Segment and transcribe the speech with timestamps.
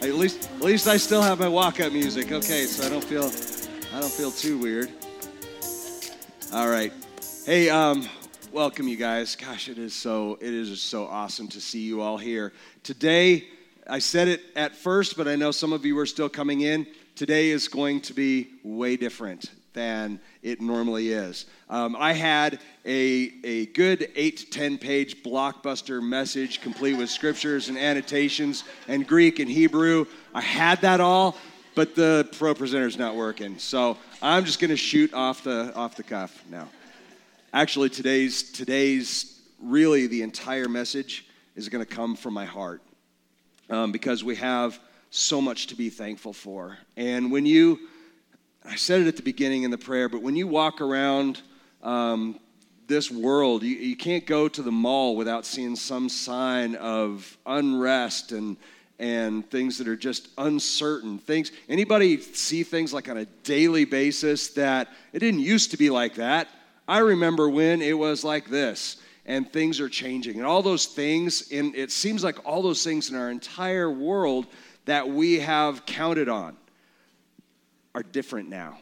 [0.00, 2.30] At least, at least I still have my walk-up music.
[2.30, 3.24] Okay, so I don't feel,
[3.92, 4.90] I don't feel too weird.
[6.52, 6.92] All right.
[7.44, 8.08] Hey, um,
[8.52, 9.34] welcome you guys.
[9.34, 12.52] Gosh, it is so, it is so awesome to see you all here
[12.84, 13.48] today.
[13.88, 16.86] I said it at first, but I know some of you are still coming in.
[17.16, 21.46] Today is going to be way different than it normally is.
[21.70, 27.68] Um, I had a, a good eight to 10 page blockbuster message complete with scriptures
[27.68, 30.06] and annotations and Greek and Hebrew.
[30.34, 31.36] I had that all,
[31.76, 33.56] but the ProPresenter's not working.
[33.58, 36.68] So I'm just going to shoot off the, off the cuff now.
[37.52, 41.24] Actually, today's, today's really the entire message
[41.54, 42.82] is going to come from my heart
[43.70, 46.78] um, because we have so much to be thankful for.
[46.96, 47.78] And when you
[48.70, 51.40] I said it at the beginning in the prayer, but when you walk around
[51.82, 52.38] um,
[52.86, 58.32] this world, you, you can't go to the mall without seeing some sign of unrest
[58.32, 58.56] and
[59.00, 61.18] and things that are just uncertain.
[61.18, 65.88] Things anybody see things like on a daily basis that it didn't used to be
[65.88, 66.48] like that.
[66.86, 70.38] I remember when it was like this and things are changing.
[70.38, 74.46] And all those things and it seems like all those things in our entire world
[74.84, 76.56] that we have counted on
[77.94, 78.78] are different now.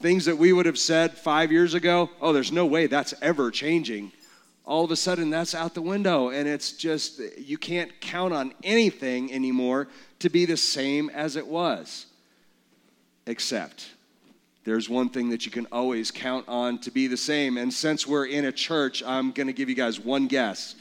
[0.00, 3.50] Things that we would have said five years ago, oh, there's no way that's ever
[3.50, 4.12] changing.
[4.64, 8.52] All of a sudden, that's out the window, and it's just, you can't count on
[8.62, 9.88] anything anymore
[10.20, 12.06] to be the same as it was.
[13.26, 13.88] Except,
[14.64, 17.56] there's one thing that you can always count on to be the same.
[17.56, 20.76] And since we're in a church, I'm going to give you guys one guess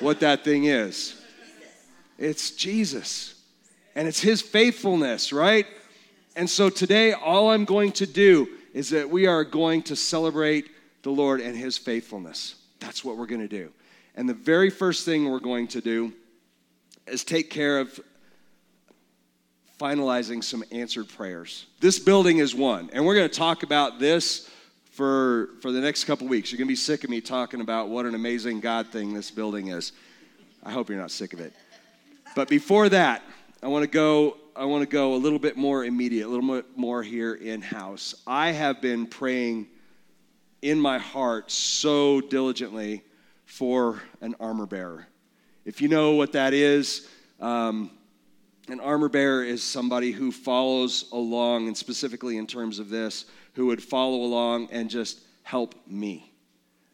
[0.00, 1.20] what that thing is.
[2.18, 3.40] It's Jesus.
[3.94, 5.66] And it's his faithfulness, right?
[6.36, 10.70] And so today, all I'm going to do is that we are going to celebrate
[11.02, 12.56] the Lord and his faithfulness.
[12.80, 13.70] That's what we're going to do.
[14.16, 16.12] And the very first thing we're going to do
[17.06, 18.00] is take care of
[19.78, 21.66] finalizing some answered prayers.
[21.80, 24.48] This building is one, and we're going to talk about this
[24.92, 26.50] for, for the next couple weeks.
[26.50, 29.30] You're going to be sick of me talking about what an amazing God thing this
[29.30, 29.92] building is.
[30.62, 31.52] I hope you're not sick of it.
[32.34, 33.22] But before that,
[33.62, 36.54] I want to go I want to go a little bit more immediate, a little
[36.54, 38.14] bit more here in house.
[38.24, 39.66] I have been praying
[40.62, 43.02] in my heart so diligently
[43.46, 45.08] for an armor bearer.
[45.64, 47.08] If you know what that is,
[47.40, 47.90] um,
[48.68, 53.66] an armor bearer is somebody who follows along, and specifically in terms of this, who
[53.66, 56.32] would follow along and just help me.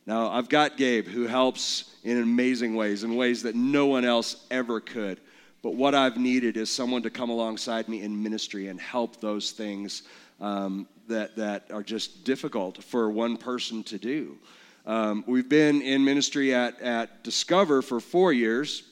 [0.07, 4.47] Now, I've got Gabe who helps in amazing ways, in ways that no one else
[4.51, 5.21] ever could.
[5.63, 9.51] But what I've needed is someone to come alongside me in ministry and help those
[9.51, 10.03] things
[10.41, 14.39] um, that, that are just difficult for one person to do.
[14.87, 18.83] Um, we've been in ministry at, at Discover for four years,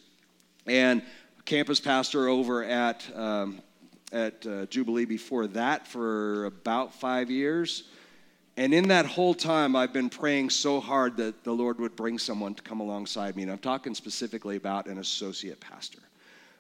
[0.67, 1.03] and
[1.47, 3.63] campus pastor over at, um,
[4.13, 7.85] at uh, Jubilee before that for about five years.
[8.59, 12.19] And in that whole time, I've been praying so hard that the Lord would bring
[12.19, 13.45] someone to come alongside me.
[13.45, 16.01] And I'm talking specifically about an associate pastor.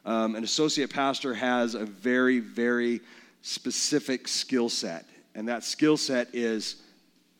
[0.04, 3.00] Um, an associate pastor has a very, very
[3.42, 6.76] specific skill set, and that skill set is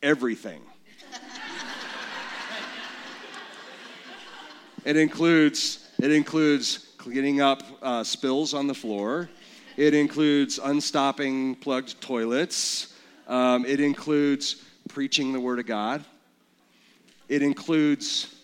[0.03, 0.63] everything.
[4.85, 9.29] it includes it includes cleaning up uh, spills on the floor.
[9.77, 12.95] It includes unstopping plugged toilets.
[13.27, 16.05] Um, it includes preaching the Word of God.
[17.29, 18.35] It includes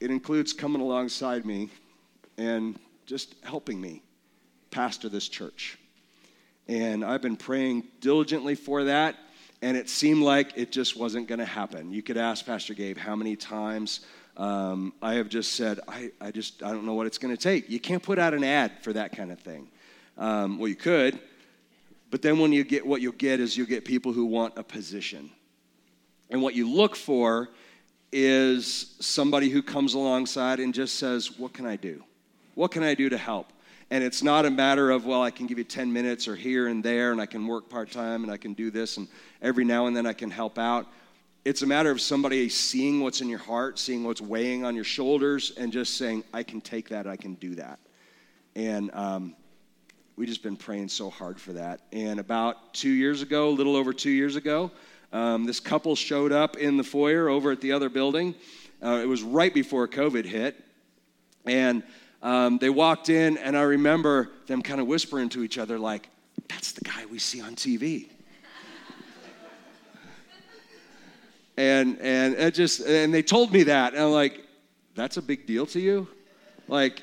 [0.00, 1.70] it includes coming alongside me
[2.38, 4.02] and just helping me
[4.70, 5.78] pastor this church.
[6.68, 9.16] And I've been praying diligently for that,
[9.60, 11.90] and it seemed like it just wasn't going to happen.
[11.90, 14.00] You could ask Pastor Gabe how many times
[14.36, 17.42] um, I have just said, I, I just, I don't know what it's going to
[17.42, 17.68] take.
[17.68, 19.68] You can't put out an ad for that kind of thing.
[20.16, 21.18] Um, well, you could,
[22.10, 24.62] but then when you get what you'll get is you'll get people who want a
[24.62, 25.30] position.
[26.30, 27.48] And what you look for
[28.12, 32.02] is somebody who comes alongside and just says, What can I do?
[32.58, 33.52] What can I do to help?
[33.88, 36.66] And it's not a matter of, well, I can give you 10 minutes or here
[36.66, 39.06] and there, and I can work part time and I can do this, and
[39.40, 40.88] every now and then I can help out.
[41.44, 44.82] It's a matter of somebody seeing what's in your heart, seeing what's weighing on your
[44.82, 47.78] shoulders, and just saying, I can take that, I can do that.
[48.56, 49.36] And um,
[50.16, 51.82] we just been praying so hard for that.
[51.92, 54.72] And about two years ago, a little over two years ago,
[55.12, 58.34] um, this couple showed up in the foyer over at the other building.
[58.82, 60.56] Uh, it was right before COVID hit.
[61.46, 61.84] And
[62.22, 66.08] um, they walked in, and I remember them kind of whispering to each other, like,
[66.48, 68.08] that's the guy we see on TV.
[71.56, 74.44] and and it just and they told me that, and I'm like,
[74.94, 76.08] that's a big deal to you?
[76.66, 77.02] Like,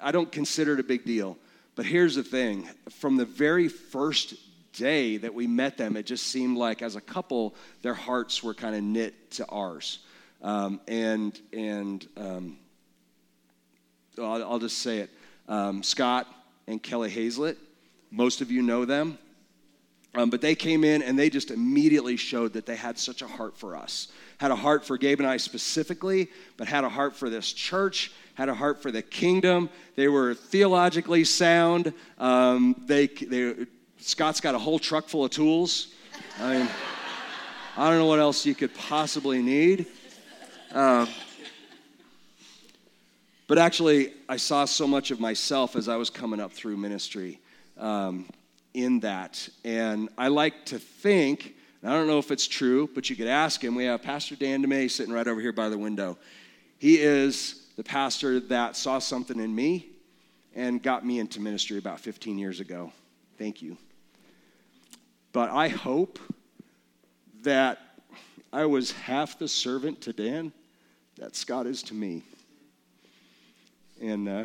[0.00, 1.36] I don't consider it a big deal.
[1.74, 4.34] But here's the thing from the very first
[4.72, 8.54] day that we met them, it just seemed like as a couple, their hearts were
[8.54, 10.00] kind of knit to ours.
[10.42, 12.58] Um, and and um,
[14.18, 15.10] I'll, I'll, just say it
[15.48, 16.26] um, Scott
[16.66, 17.58] and Kelly Hazlett,
[18.10, 19.18] most of you know them.
[20.14, 23.26] Um, but they came in and they just immediately showed that they had such a
[23.26, 24.08] heart for us.
[24.36, 26.28] Had a heart for Gabe and I specifically,
[26.58, 29.70] but had a heart for this church, had a heart for the kingdom.
[29.96, 31.94] They were theologically sound.
[32.18, 33.66] Um, they, they,
[33.98, 35.88] Scott's got a whole truck full of tools.
[36.38, 36.68] I mean,
[37.78, 39.86] I don't know what else you could possibly need.
[40.74, 41.06] Uh,
[43.52, 47.38] but actually, I saw so much of myself as I was coming up through ministry.
[47.76, 48.26] Um,
[48.74, 49.48] in that.
[49.64, 51.54] And I like to think,
[51.84, 53.74] I don't know if it's true, but you could ask him.
[53.74, 56.16] We have Pastor Dan DeMay sitting right over here by the window.
[56.78, 59.88] He is the pastor that saw something in me
[60.54, 62.92] and got me into ministry about 15 years ago.
[63.38, 63.76] Thank you.
[65.32, 66.18] But I hope
[67.42, 67.78] that
[68.52, 70.52] I was half the servant to Dan
[71.16, 72.22] that Scott is to me.
[74.02, 74.44] And uh,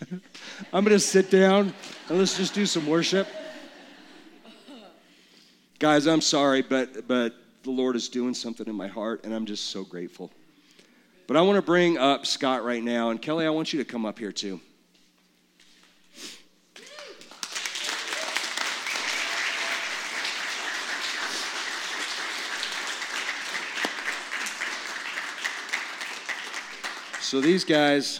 [0.72, 1.72] I'm going to sit down
[2.08, 3.28] and let's just do some worship.
[5.78, 9.46] Guys, I'm sorry, but, but the Lord is doing something in my heart, and I'm
[9.46, 10.32] just so grateful.
[11.28, 13.84] But I want to bring up Scott right now, and Kelly, I want you to
[13.84, 14.60] come up here too.
[27.20, 28.18] So these guys,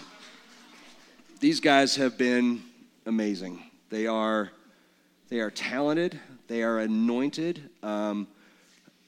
[1.40, 2.62] these guys have been
[3.06, 3.62] amazing.
[3.90, 4.50] They are,
[5.28, 6.18] they are talented.
[6.48, 7.70] They are anointed.
[7.82, 8.26] Um,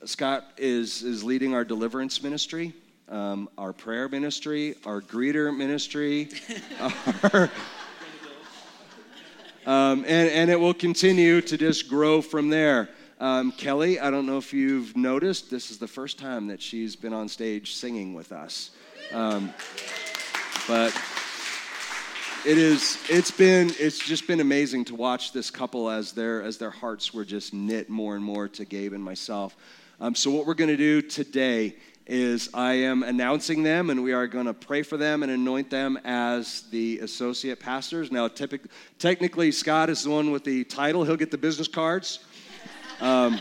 [0.04, 2.72] Scott is, is leading our deliverance ministry,
[3.08, 6.28] um, our prayer ministry, our greeter ministry,
[6.80, 7.50] our,
[9.66, 12.88] um, and, and it will continue to just grow from there.
[13.18, 16.96] Um, Kelly, I don't know if you've noticed, this is the first time that she's
[16.96, 18.70] been on stage singing with us.
[19.12, 19.52] Um,
[20.66, 20.94] but
[22.46, 26.56] it is it's been it's just been amazing to watch this couple as their as
[26.56, 29.54] their hearts were just knit more and more to gabe and myself.
[30.00, 31.76] Um, so what we're going to do today
[32.06, 35.68] is i am announcing them and we are going to pray for them and anoint
[35.68, 38.10] them as the associate pastors.
[38.10, 38.62] Now typic,
[38.98, 41.04] technically scott is the one with the title.
[41.04, 42.20] He'll get the business cards.
[43.02, 43.38] Um,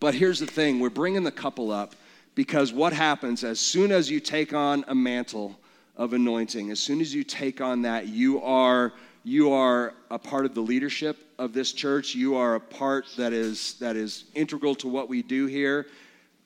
[0.00, 0.80] but here's the thing.
[0.80, 1.94] We're bringing the couple up
[2.34, 5.58] because what happens as soon as you take on a mantle
[5.98, 6.70] of anointing.
[6.70, 8.92] As soon as you take on that, you are
[9.24, 12.14] you are a part of the leadership of this church.
[12.14, 15.86] You are a part that is that is integral to what we do here.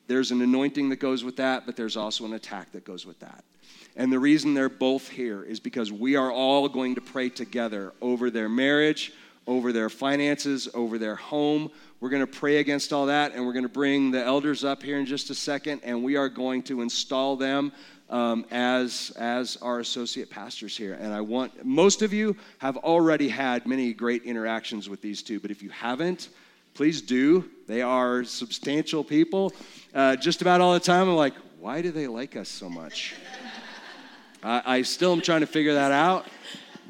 [0.09, 3.21] There's an anointing that goes with that, but there's also an attack that goes with
[3.21, 3.45] that.
[3.95, 7.93] And the reason they're both here is because we are all going to pray together
[8.01, 9.13] over their marriage,
[9.47, 11.71] over their finances, over their home.
[12.01, 14.83] We're going to pray against all that, and we're going to bring the elders up
[14.83, 17.73] here in just a second, and we are going to install them
[18.13, 20.95] um, as, as our associate pastors here.
[21.01, 25.41] And I want, most of you have already had many great interactions with these two,
[25.41, 26.29] but if you haven't,
[26.75, 27.49] please do.
[27.67, 29.53] They are substantial people.
[29.95, 33.15] Uh, just about all the time, I'm like, why do they like us so much?
[34.43, 36.27] I, I still am trying to figure that out,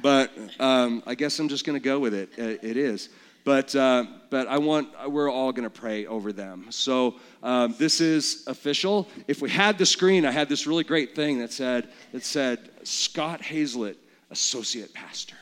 [0.01, 2.37] but um, I guess I'm just going to go with it.
[2.37, 3.11] It, it is.
[3.45, 6.67] But, uh, but I want, we're all going to pray over them.
[6.71, 9.09] So um, this is official.
[9.27, 12.71] If we had the screen, I had this really great thing that said, that said
[12.85, 13.99] Scott Hazlett,
[14.31, 15.37] Associate Pastor.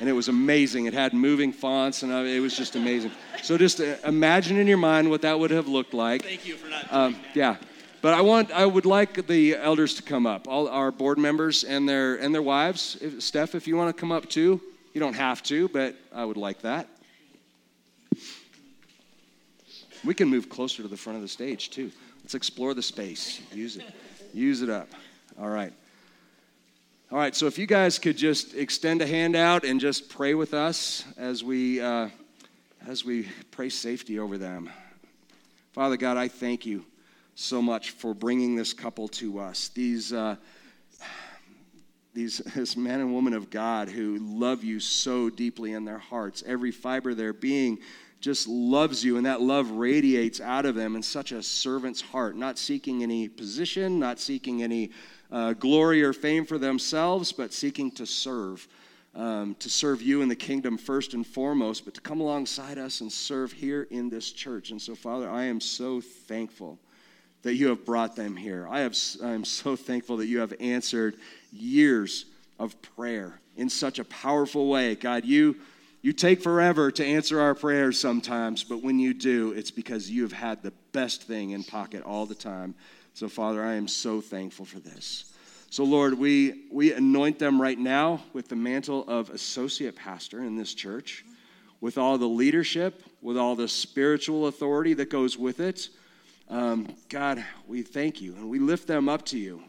[0.00, 0.86] And it was amazing.
[0.86, 3.12] It had moving fonts, and it was just amazing.
[3.42, 6.22] So just uh, imagine in your mind what that would have looked like.
[6.22, 6.92] Thank you for not.
[6.92, 7.56] Um, yeah.
[8.00, 11.64] But I want, I would like the elders to come up, all our board members
[11.64, 12.96] and their and their wives.
[13.00, 14.60] If, Steph, if you want to come up too,
[14.94, 16.88] you don't have to, but I would like that.
[20.04, 21.90] We can move closer to the front of the stage too.
[22.22, 23.40] Let's explore the space.
[23.52, 23.86] Use it.
[24.32, 24.88] Use it up.
[25.40, 25.72] All right.
[27.10, 27.34] All right.
[27.34, 31.04] So if you guys could just extend a hand out and just pray with us
[31.16, 32.08] as we uh,
[32.86, 34.70] as we pray safety over them.
[35.72, 36.84] Father God, I thank you
[37.34, 39.68] so much for bringing this couple to us.
[39.68, 40.12] These.
[40.12, 40.36] Uh,
[42.14, 46.42] these this man and woman of God who love you so deeply in their hearts,
[46.46, 47.78] every fiber of their being
[48.20, 52.36] just loves you, and that love radiates out of them in such a servant's heart,
[52.36, 54.90] not seeking any position, not seeking any
[55.30, 58.66] uh, glory or fame for themselves, but seeking to serve.
[59.14, 63.00] Um, to serve you in the kingdom first and foremost, but to come alongside us
[63.00, 64.70] and serve here in this church.
[64.70, 66.78] And so, Father, I am so thankful
[67.42, 68.68] that you have brought them here.
[68.70, 71.16] I, have, I am so thankful that you have answered
[71.50, 72.26] years
[72.58, 74.94] of prayer in such a powerful way.
[74.94, 75.56] God, you,
[76.00, 80.22] you take forever to answer our prayers sometimes, but when you do, it's because you
[80.22, 82.74] have had the best thing in pocket all the time.
[83.14, 85.32] So, Father, I am so thankful for this.
[85.70, 90.56] So, Lord, we, we anoint them right now with the mantle of associate pastor in
[90.56, 91.24] this church,
[91.80, 95.88] with all the leadership, with all the spiritual authority that goes with it.
[96.48, 99.62] Um, God, we thank you and we lift them up to you.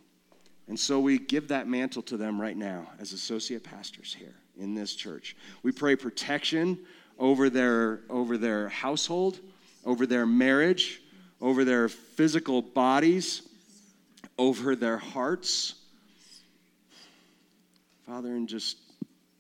[0.67, 4.75] And so we give that mantle to them right now as associate pastors here in
[4.75, 5.35] this church.
[5.63, 6.79] We pray protection
[7.17, 9.39] over their, over their household,
[9.85, 11.01] over their marriage,
[11.41, 13.41] over their physical bodies,
[14.37, 15.75] over their hearts.
[18.05, 18.77] Father, and just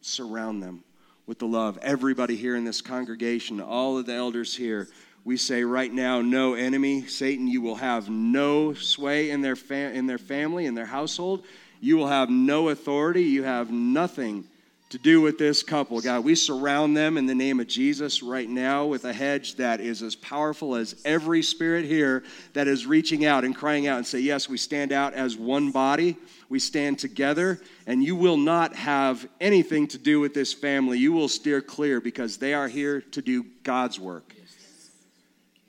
[0.01, 0.83] surround them
[1.25, 1.77] with the love.
[1.81, 4.87] Everybody here in this congregation, all of the elders here,
[5.25, 10.07] we say right now, no enemy, Satan, you will have no sway in their, in
[10.07, 11.43] their family, in their household.
[11.81, 13.23] You will have no authority.
[13.23, 14.45] You have nothing
[14.89, 16.01] to do with this couple.
[16.01, 19.79] God, we surround them in the name of Jesus right now with a hedge that
[19.79, 24.07] is as powerful as every spirit here that is reaching out and crying out and
[24.07, 26.17] say, Yes, we stand out as one body.
[26.49, 30.97] We stand together, and you will not have anything to do with this family.
[30.97, 34.33] You will steer clear because they are here to do God's work.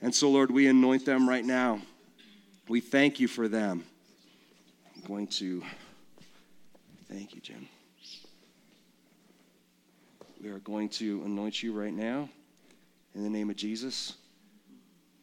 [0.01, 1.83] And so, Lord, we anoint them right now.
[2.67, 3.85] We thank you for them.
[4.97, 5.63] I'm going to
[7.11, 7.69] thank you, Jim.
[10.43, 12.31] We are going to anoint you right now
[13.15, 14.15] in the name of Jesus.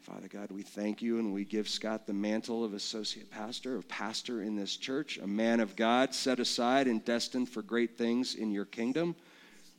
[0.01, 3.87] Father God, we thank you and we give Scott the mantle of associate pastor, of
[3.87, 8.35] pastor in this church, a man of God set aside and destined for great things
[8.35, 9.15] in your kingdom.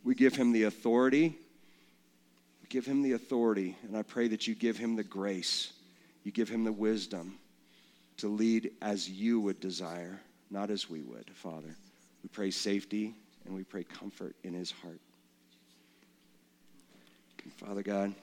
[0.02, 1.38] We give him the authority
[2.60, 5.72] We Give him the authority, and I pray that you give him the grace,
[6.24, 7.38] you give him the wisdom
[8.16, 11.76] to lead as you would desire, not as we would, Father.
[12.24, 13.14] We pray safety
[13.46, 15.00] and we pray comfort in his heart.
[17.56, 18.14] Father God,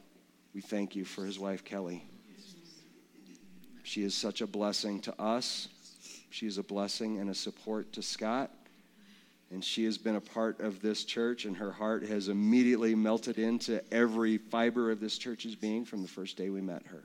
[0.54, 2.04] we thank you for his wife, Kelly.
[3.84, 5.68] She is such a blessing to us.
[6.30, 8.52] She is a blessing and a support to Scott
[9.52, 13.38] and she has been a part of this church, and her heart has immediately melted
[13.38, 17.04] into every fiber of this church's being from the first day we met her.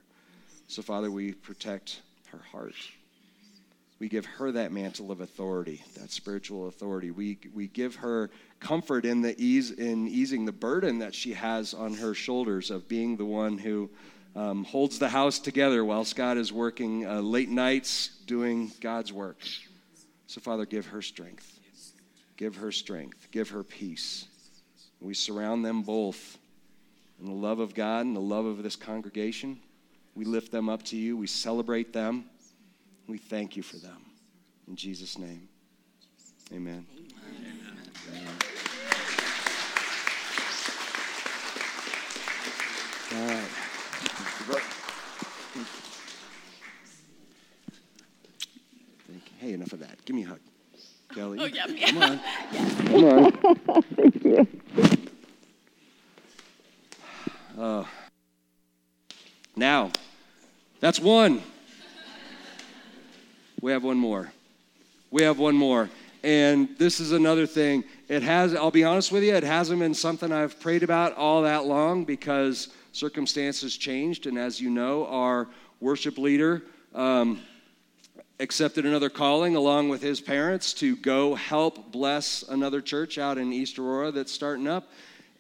[0.67, 2.75] So, Father, we protect her heart.
[4.01, 7.11] We give her that mantle of authority, that spiritual authority.
[7.11, 11.75] We, we give her comfort in, the ease, in easing the burden that she has
[11.75, 13.91] on her shoulders of being the one who
[14.35, 19.39] um, holds the house together while Scott is working uh, late nights doing God's work.
[20.27, 21.59] So, Father, give her strength.
[22.39, 23.29] Give her strength.
[23.31, 24.27] Give her peace.
[25.01, 26.39] We surround them both
[27.21, 29.61] in the love of God and the love of this congregation.
[30.15, 31.19] We lift them up to you.
[31.19, 32.25] We celebrate them.
[33.11, 34.05] We thank you for them.
[34.69, 35.49] In Jesus' name,
[36.53, 36.87] amen.
[37.27, 37.57] amen.
[38.15, 38.37] amen.
[43.17, 43.49] All right.
[49.41, 50.05] Hey, enough of that.
[50.05, 50.39] Give me a hug.
[51.13, 51.39] Kelly.
[51.41, 51.67] Oh, yeah.
[51.67, 52.21] Come on.
[52.53, 52.75] yes.
[52.77, 53.83] Come on.
[53.97, 54.47] Thank you.
[57.59, 57.85] Uh,
[59.57, 59.91] now,
[60.79, 61.43] that's one.
[63.61, 64.33] We have one more.
[65.11, 65.91] We have one more.
[66.23, 67.85] And this is another thing.
[68.09, 71.43] It has, I'll be honest with you, it hasn't been something I've prayed about all
[71.43, 74.27] that long because circumstances changed.
[74.27, 75.47] And as you know, our
[75.79, 76.63] worship leader
[76.95, 77.41] um,
[78.39, 83.53] accepted another calling along with his parents to go help bless another church out in
[83.53, 84.91] East Aurora that's starting up.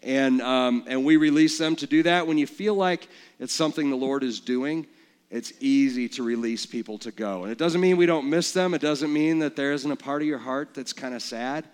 [0.02, 2.26] And, um, and we release them to do that.
[2.26, 3.08] When you feel like
[3.38, 4.86] it's something the Lord is doing,
[5.30, 7.44] it's easy to release people to go.
[7.44, 9.96] And it doesn't mean we don't miss them, it doesn't mean that there isn't a
[9.96, 11.66] part of your heart that's kind of sad.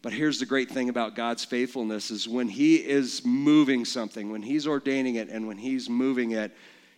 [0.00, 4.42] But here's the great thing about God's faithfulness is when he is moving something, when
[4.42, 6.56] he's ordaining it and when he's moving it,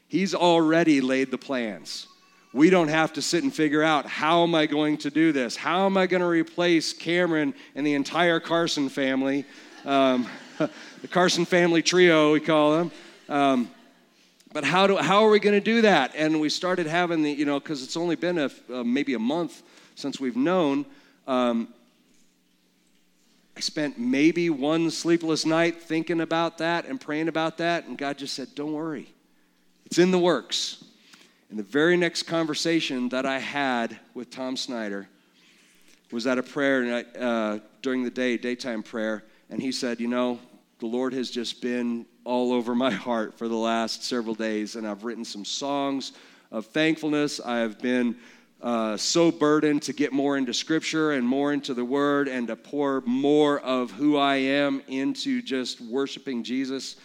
[0.08, 2.06] he's already laid the plans.
[2.54, 5.56] We don't have to sit and figure out how am I going to do this?
[5.56, 9.44] How am I going to replace Cameron and the entire Carson family?
[9.84, 10.26] Um,
[10.58, 12.92] the Carson family trio, we call them.
[13.28, 13.73] Um,
[14.54, 16.14] but how, do, how are we going to do that?
[16.14, 19.18] And we started having the, you know, because it's only been a, uh, maybe a
[19.18, 19.64] month
[19.96, 20.86] since we've known.
[21.26, 21.74] Um,
[23.56, 28.16] I spent maybe one sleepless night thinking about that and praying about that, and God
[28.16, 29.12] just said, Don't worry,
[29.86, 30.84] it's in the works.
[31.50, 35.08] And the very next conversation that I had with Tom Snyder
[36.12, 39.24] was at a prayer uh, during the day, daytime prayer.
[39.50, 40.38] And he said, You know,
[40.78, 44.76] the Lord has just been all over my heart for the last several days.
[44.76, 46.12] And I've written some songs
[46.50, 47.40] of thankfulness.
[47.40, 48.16] I have been
[48.60, 52.56] uh, so burdened to get more into Scripture and more into the Word and to
[52.56, 56.96] pour more of who I am into just worshiping Jesus.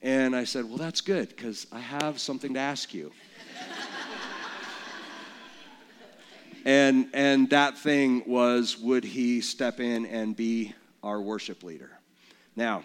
[0.00, 3.12] And I said, Well, that's good because I have something to ask you.
[6.64, 11.90] and, and that thing was would he step in and be our worship leader?
[12.56, 12.84] Now,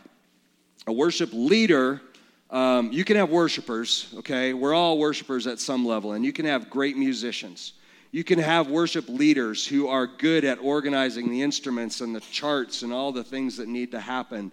[0.86, 2.01] a worship leader
[2.50, 4.53] um, you can have worshipers, okay?
[4.53, 7.74] We're all worshipers at some level, and you can have great musicians.
[8.12, 12.84] You can have worship leaders who are good at organizing the instruments and the charts
[12.84, 14.51] and all the things that need to happen.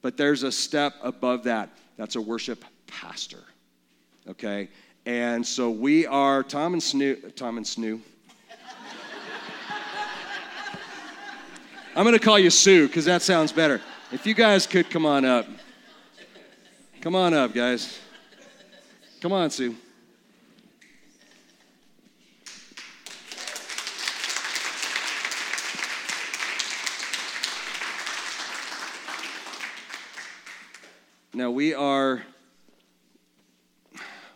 [0.00, 1.68] But there's a step above that.
[1.98, 3.44] That's a worship pastor.
[4.26, 4.70] Okay?
[5.04, 7.34] And so we are Tom and Snoo.
[7.36, 8.00] Tom and Snoo.
[11.94, 13.82] I'm going to call you Sue because that sounds better.
[14.12, 15.46] If you guys could come on up.
[17.00, 17.98] Come on up, guys.
[19.22, 19.74] Come on, Sue.
[31.32, 32.22] Now we are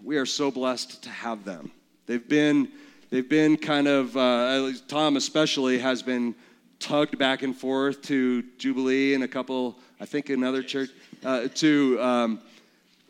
[0.02, 1.70] we are so blessed to have them.
[2.06, 2.70] They've been
[3.10, 6.34] they've been kind of uh, Tom especially has been
[6.78, 10.90] tugged back and forth to Jubilee and a couple I think another church
[11.24, 12.40] uh, to um,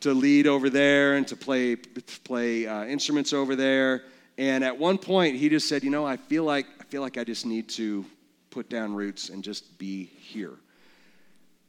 [0.01, 4.03] to lead over there and to play play uh, instruments over there.
[4.37, 7.17] And at one point he just said, you know, I feel like I feel like
[7.17, 8.05] I just need to
[8.49, 10.53] put down roots and just be here.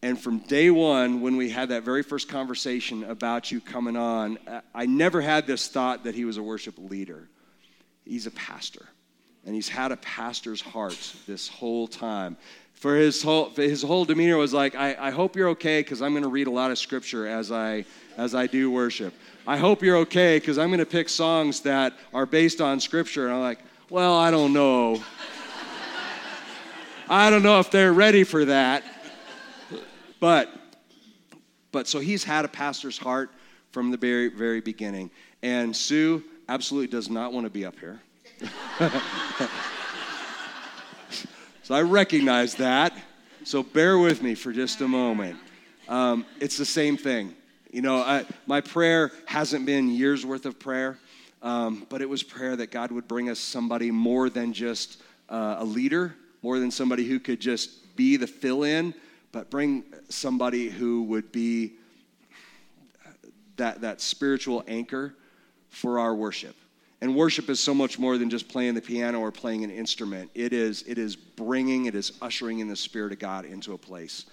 [0.00, 4.38] And from day one, when we had that very first conversation about you coming on,
[4.72, 7.28] I never had this thought that he was a worship leader.
[8.04, 8.86] He's a pastor,
[9.48, 12.36] and he's had a pastor's heart this whole time.
[12.74, 16.10] For his whole, his whole demeanor was like, I, I hope you're okay because I'm
[16.12, 17.86] going to read a lot of scripture as I,
[18.18, 19.14] as I do worship.
[19.46, 23.24] I hope you're okay because I'm going to pick songs that are based on scripture.
[23.24, 25.02] And I'm like, well, I don't know.
[27.08, 28.84] I don't know if they're ready for that.
[30.20, 30.52] But,
[31.72, 33.30] but so he's had a pastor's heart
[33.72, 35.10] from the very, very beginning.
[35.42, 37.98] And Sue absolutely does not want to be up here.
[41.68, 42.96] so I recognize that.
[43.44, 45.38] So bear with me for just a moment.
[45.86, 47.34] Um, it's the same thing.
[47.70, 50.98] You know, I, my prayer hasn't been years worth of prayer,
[51.42, 55.56] um, but it was prayer that God would bring us somebody more than just uh,
[55.58, 58.94] a leader, more than somebody who could just be the fill in,
[59.30, 61.72] but bring somebody who would be
[63.56, 65.14] that, that spiritual anchor
[65.68, 66.56] for our worship.
[67.00, 70.30] And worship is so much more than just playing the piano or playing an instrument.
[70.34, 73.78] It is, it is bringing, it is ushering in the Spirit of God into a
[73.78, 74.26] place.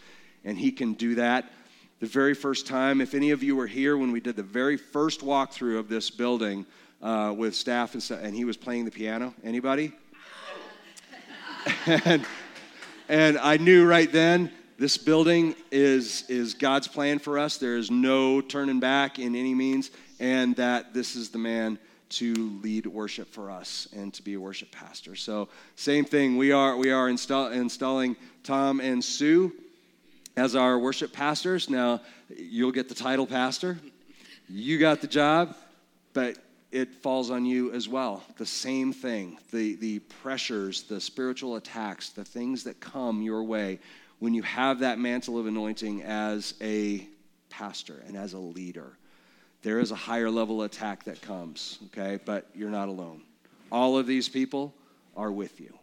[0.44, 1.52] And He can do that
[2.00, 3.02] the very first time.
[3.02, 6.10] If any of you were here when we did the very first walkthrough of this
[6.10, 6.66] building
[7.02, 9.94] uh, with staff and and he was playing the piano, anybody?
[11.86, 12.26] and,
[13.10, 17.58] and I knew right then this building is, is God's plan for us.
[17.58, 21.80] There is no turning back in any means, and that this is the man
[22.16, 25.16] to lead worship for us and to be a worship pastor.
[25.16, 26.38] So, same thing.
[26.38, 29.52] We are we are install, installing Tom and Sue
[30.38, 31.70] as our worship pastors.
[31.70, 33.78] Now, you'll get the title pastor.
[34.48, 35.56] You got the job,
[36.14, 36.38] but
[36.72, 38.24] it falls on you as well.
[38.38, 39.38] The same thing.
[39.52, 43.80] The the pressures, the spiritual attacks, the things that come your way
[44.20, 47.08] when you have that mantle of anointing as a
[47.50, 48.98] pastor and as a leader.
[49.66, 52.20] There is a higher level attack that comes, okay?
[52.24, 53.24] But you're not alone.
[53.72, 54.76] All of these people
[55.18, 55.74] are with you.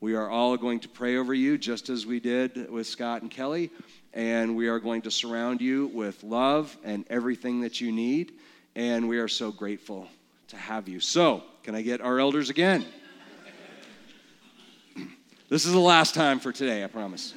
[0.00, 3.30] We are all going to pray over you just as we did with Scott and
[3.30, 3.70] Kelly,
[4.12, 8.32] and we are going to surround you with love and everything that you need,
[8.74, 10.08] and we are so grateful
[10.48, 10.98] to have you.
[10.98, 12.84] So, can I get our elders again?
[15.48, 17.34] This is the last time for today, I promise.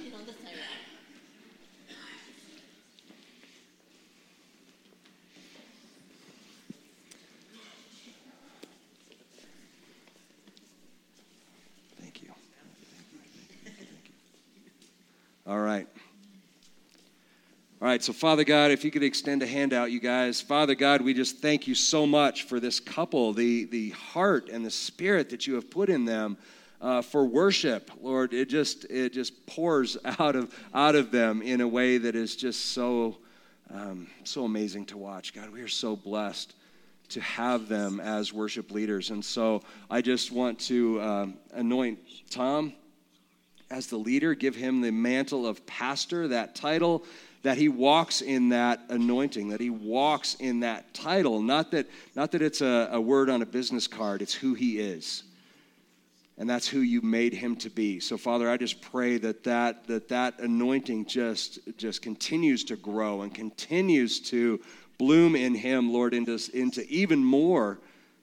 [15.51, 15.85] All right.
[17.81, 20.39] All right, so Father God, if you could extend a hand out, you guys.
[20.39, 24.65] Father God, we just thank you so much for this couple, the, the heart and
[24.65, 26.37] the spirit that you have put in them
[26.79, 27.91] uh, for worship.
[27.99, 32.15] Lord, it just, it just pours out of, out of them in a way that
[32.15, 33.17] is just so,
[33.73, 35.33] um, so amazing to watch.
[35.33, 36.55] God, we are so blessed
[37.09, 39.09] to have them as worship leaders.
[39.09, 42.71] And so I just want to um, anoint Tom
[43.71, 47.03] as the leader, give him the mantle of pastor, that title,
[47.43, 51.41] that he walks in that anointing, that he walks in that title.
[51.41, 54.79] Not that, not that it's a, a word on a business card, it's who he
[54.79, 55.23] is.
[56.41, 57.99] and that's who you made him to be.
[57.99, 63.21] So, Father, I just pray that that, that, that anointing just, just continues to grow
[63.21, 64.59] and continues to
[64.97, 67.79] bloom in him, Lord, into, into even more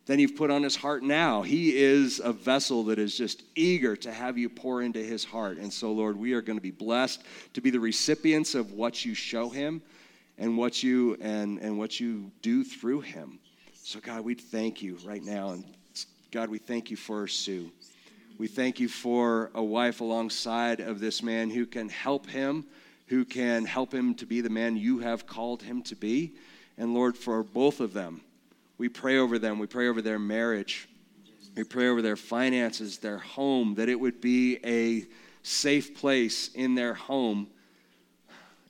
[0.08, 1.42] than you've put on his heart now.
[1.42, 5.58] He is a vessel that is just eager to have you pour into his heart.
[5.58, 9.04] And so, Lord, we are going to be blessed to be the recipients of what
[9.04, 9.82] you show him
[10.38, 13.38] and what you and, and what you do through him.
[13.74, 15.50] So, God, we thank you right now.
[15.50, 15.64] And
[16.32, 17.70] God, we thank you for Sue.
[18.38, 22.64] We thank you for a wife alongside of this man who can help him,
[23.08, 26.32] who can help him to be the man you have called him to be.
[26.78, 28.22] And Lord, for both of them,
[28.78, 29.58] we pray over them.
[29.58, 30.88] We pray over their marriage.
[31.56, 35.06] We pray over their finances, their home, that it would be a
[35.42, 37.48] safe place in their home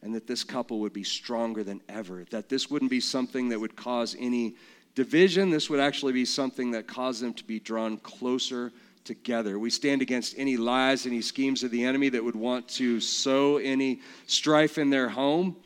[0.02, 2.24] and that this couple would be stronger than ever.
[2.30, 4.54] That this wouldn't be something that would cause any
[4.94, 5.50] division.
[5.50, 8.72] This would actually be something that caused them to be drawn closer
[9.04, 9.58] together.
[9.58, 13.56] We stand against any lies, any schemes of the enemy that would want to sow
[13.56, 15.56] any strife in their home.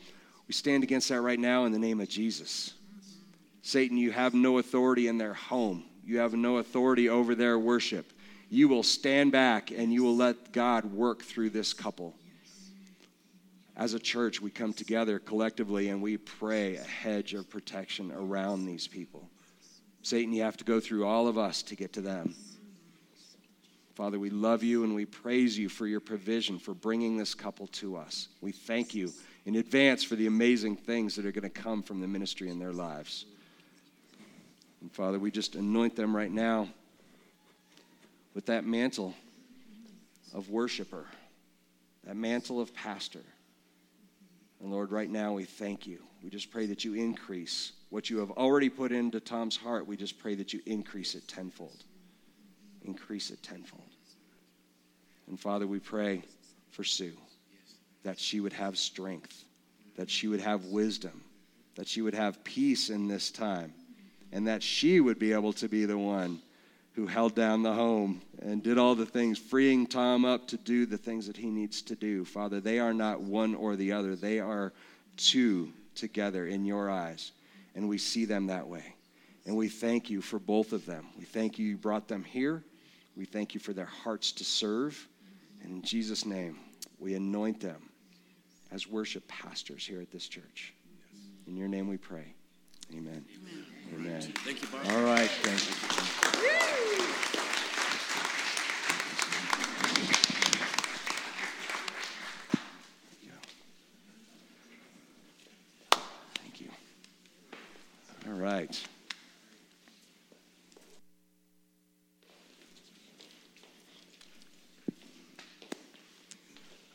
[0.47, 2.73] We stand against that right now in the name of Jesus.
[3.65, 8.11] Satan, you have no authority in their home, you have no authority over their worship.
[8.49, 12.13] You will stand back and you will let God work through this couple.
[13.75, 18.65] As a church, we come together collectively and we pray a hedge of protection around
[18.65, 19.27] these people.
[20.03, 22.35] Satan, you have to go through all of us to get to them.
[23.95, 27.67] Father, we love you and we praise you for your provision for bringing this couple
[27.67, 28.27] to us.
[28.41, 29.11] We thank you
[29.45, 32.59] in advance for the amazing things that are going to come from the ministry in
[32.59, 33.25] their lives.
[34.83, 36.67] And Father, we just anoint them right now
[38.35, 39.15] with that mantle
[40.31, 41.05] of worshiper,
[42.03, 43.23] that mantle of pastor.
[44.61, 46.03] And Lord, right now we thank you.
[46.23, 49.87] We just pray that you increase what you have already put into Tom's heart.
[49.87, 51.83] We just pray that you increase it tenfold
[52.85, 53.81] increase it tenfold.
[55.27, 56.23] And Father, we pray
[56.71, 57.13] for Sue
[58.03, 59.45] that she would have strength,
[59.95, 61.23] that she would have wisdom,
[61.75, 63.73] that she would have peace in this time,
[64.33, 66.41] and that she would be able to be the one
[66.93, 70.85] who held down the home and did all the things, freeing Tom up to do
[70.85, 72.25] the things that he needs to do.
[72.25, 74.73] Father, they are not one or the other, they are
[75.17, 77.31] two together in your eyes,
[77.75, 78.95] and we see them that way.
[79.45, 81.05] And we thank you for both of them.
[81.17, 82.63] We thank you you brought them here.
[83.15, 85.07] We thank you for their hearts to serve.
[85.61, 86.57] And in Jesus' name,
[86.97, 87.89] we anoint them
[88.71, 90.73] as worship pastors here at this church.
[91.45, 92.33] In your name we pray.
[92.91, 93.25] Amen.
[93.35, 93.72] Amen.
[93.95, 94.21] Amen.
[94.21, 94.85] Thank you, Bob.
[94.91, 95.29] All right.
[95.29, 95.73] Thank you.
[106.41, 106.69] Thank you.
[108.27, 108.83] All right.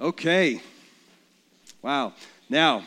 [0.00, 0.60] Okay.
[1.82, 2.12] Wow.
[2.48, 2.82] Now,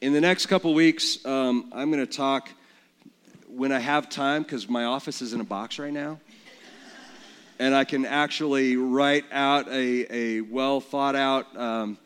[0.00, 2.48] in the next couple weeks, um, I'm going to talk
[3.54, 6.18] when I have time because my office is in a box right now.
[7.58, 11.98] And I can actually write out a, a well thought out um,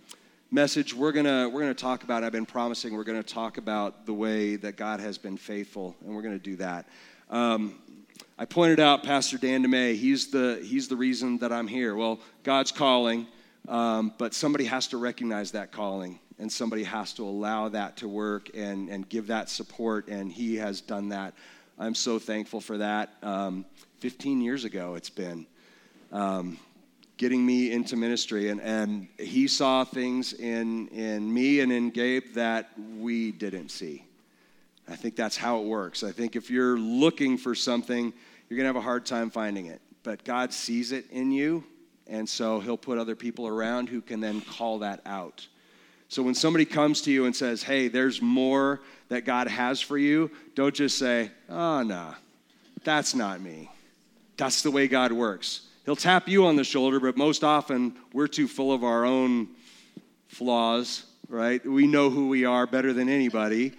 [0.50, 0.92] message.
[0.92, 4.56] We're to we're gonna talk about, I've been promising, we're to talk about the way
[4.56, 6.88] that God has been faithful, and we're to do that.
[7.30, 7.78] Um,
[8.38, 11.94] I pointed out Pastor Dan DeMay, he's the, he's the reason that I'm here.
[11.94, 13.26] Well, God's calling.
[13.68, 18.08] Um, but somebody has to recognize that calling and somebody has to allow that to
[18.08, 21.34] work and, and give that support, and he has done that.
[21.78, 23.10] I'm so thankful for that.
[23.22, 23.64] Um,
[24.00, 25.46] 15 years ago, it's been
[26.12, 26.58] um,
[27.16, 32.34] getting me into ministry, and, and he saw things in, in me and in Gabe
[32.34, 34.04] that we didn't see.
[34.88, 36.04] I think that's how it works.
[36.04, 38.12] I think if you're looking for something,
[38.48, 39.80] you're going to have a hard time finding it.
[40.02, 41.64] But God sees it in you,
[42.06, 45.46] and so he'll put other people around who can then call that out.
[46.08, 49.98] So when somebody comes to you and says, hey, there's more that God has for
[49.98, 52.14] you, don't just say, ah, oh, no,
[52.84, 53.70] that's not me.
[54.36, 55.62] That's the way God works.
[55.84, 59.48] He'll tap you on the shoulder, but most often we're too full of our own
[60.28, 61.64] flaws, right?
[61.64, 63.72] We know who we are better than anybody,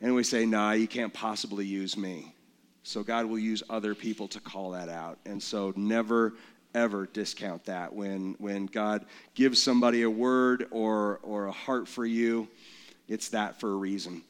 [0.00, 2.34] and we say, nah, you can't possibly use me.
[2.82, 5.18] So God will use other people to call that out.
[5.24, 6.34] And so never
[6.74, 7.94] ever discount that.
[7.94, 12.48] When, when God gives somebody a word or, or a heart for you,
[13.08, 14.22] it's that for a reason.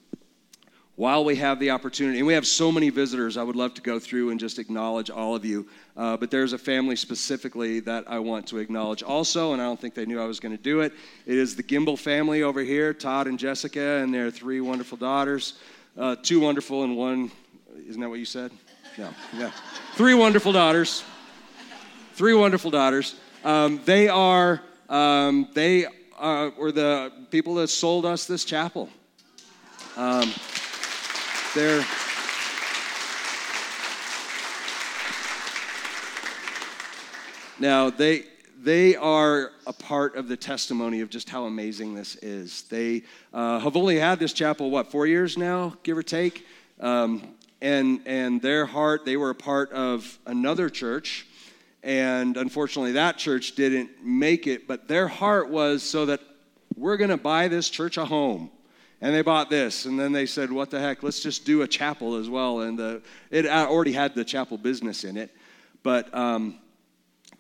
[0.97, 3.83] While we have the opportunity, and we have so many visitors, I would love to
[3.83, 5.67] go through and just acknowledge all of you.
[5.97, 9.81] Uh, but there's a family specifically that I want to acknowledge also, and I don't
[9.81, 10.93] think they knew I was going to do it.
[11.27, 15.59] It is the Gimbel family over here, Todd and Jessica, and their three wonderful daughters.
[15.99, 17.33] Uh, two wonderful and one,
[17.89, 18.53] isn't that what you said?
[18.97, 19.51] No, yeah.
[19.95, 21.03] Three wonderful daughters.
[22.15, 23.17] Three wonderful daughters.
[23.45, 25.87] Um, they are um, they
[26.19, 28.89] uh, were the people that sold us this chapel.
[29.97, 30.31] Um,
[31.57, 31.85] they're
[37.59, 38.25] now they
[38.63, 42.63] they are a part of the testimony of just how amazing this is.
[42.63, 46.47] They uh, have only had this chapel what four years now, give or take,
[46.79, 51.27] um, and and their heart they were a part of another church
[51.85, 56.21] and unfortunately, that church didn't make it, but their heart was so that
[56.77, 58.51] we're going to buy this church a home.
[59.03, 61.03] And they bought this, and then they said, What the heck?
[61.03, 62.61] Let's just do a chapel as well.
[62.61, 65.31] And the, it already had the chapel business in it.
[65.83, 66.59] But um,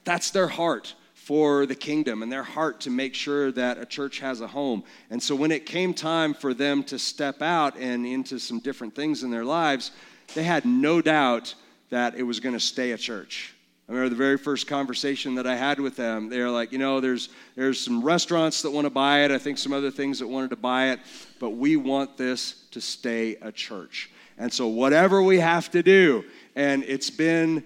[0.04, 4.18] that's their heart for the kingdom and their heart to make sure that a church
[4.18, 4.84] has a home.
[5.08, 8.94] And so when it came time for them to step out and into some different
[8.94, 9.92] things in their lives,
[10.34, 11.54] they had no doubt
[11.88, 13.53] that it was going to stay a church.
[13.88, 16.30] I remember the very first conversation that I had with them.
[16.30, 19.30] They're like, you know, there's there's some restaurants that want to buy it.
[19.30, 21.00] I think some other things that wanted to buy it,
[21.38, 24.10] but we want this to stay a church.
[24.38, 26.24] And so whatever we have to do,
[26.56, 27.62] and it's been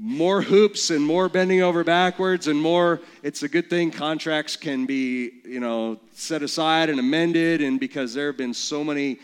[0.00, 4.86] more hoops and more bending over backwards and more it's a good thing contracts can
[4.86, 9.18] be you know set aside and amended and because there have been so many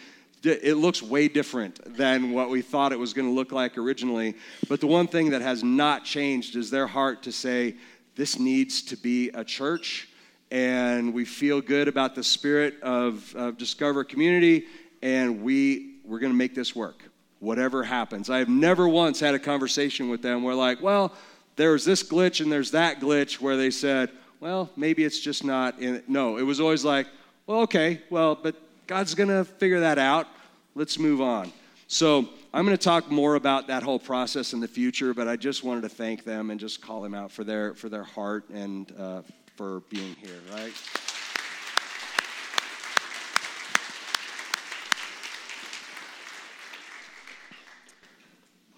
[0.44, 4.34] it looks way different than what we thought it was going to look like originally.
[4.68, 7.76] But the one thing that has not changed is their heart to say,
[8.16, 10.08] this needs to be a church.
[10.50, 14.66] And we feel good about the spirit of, of Discover Community,
[15.02, 17.02] and we, we're going to make this work,
[17.40, 18.30] whatever happens.
[18.30, 21.12] I have never once had a conversation with them where, like, well,
[21.56, 25.78] there's this glitch and there's that glitch where they said, well, maybe it's just not
[25.80, 26.08] in it.
[26.08, 27.08] No, it was always like,
[27.46, 28.54] well, okay, well, but
[28.86, 30.28] God's going to figure that out.
[30.74, 31.52] Let's move on.
[31.86, 35.34] So, I'm going to talk more about that whole process in the future, but I
[35.34, 38.48] just wanted to thank them and just call them out for their, for their heart
[38.50, 39.22] and uh,
[39.56, 40.72] for being here, right?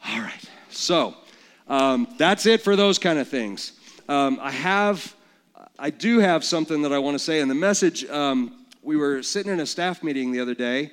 [0.08, 0.50] All right.
[0.70, 1.14] So,
[1.68, 3.72] um, that's it for those kind of things.
[4.08, 5.14] Um, I have,
[5.78, 9.20] I do have something that I want to say, and the message um, we were
[9.22, 10.92] sitting in a staff meeting the other day,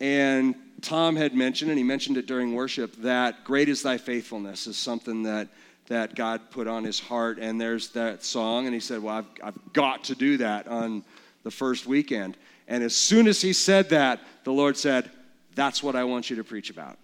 [0.00, 4.68] and Tom had mentioned, and he mentioned it during worship, that great is thy faithfulness
[4.68, 5.48] is something that,
[5.88, 7.38] that God put on his heart.
[7.40, 11.04] And there's that song, and he said, Well, I've, I've got to do that on
[11.42, 12.36] the first weekend.
[12.68, 15.10] And as soon as he said that, the Lord said,
[15.56, 16.96] That's what I want you to preach about.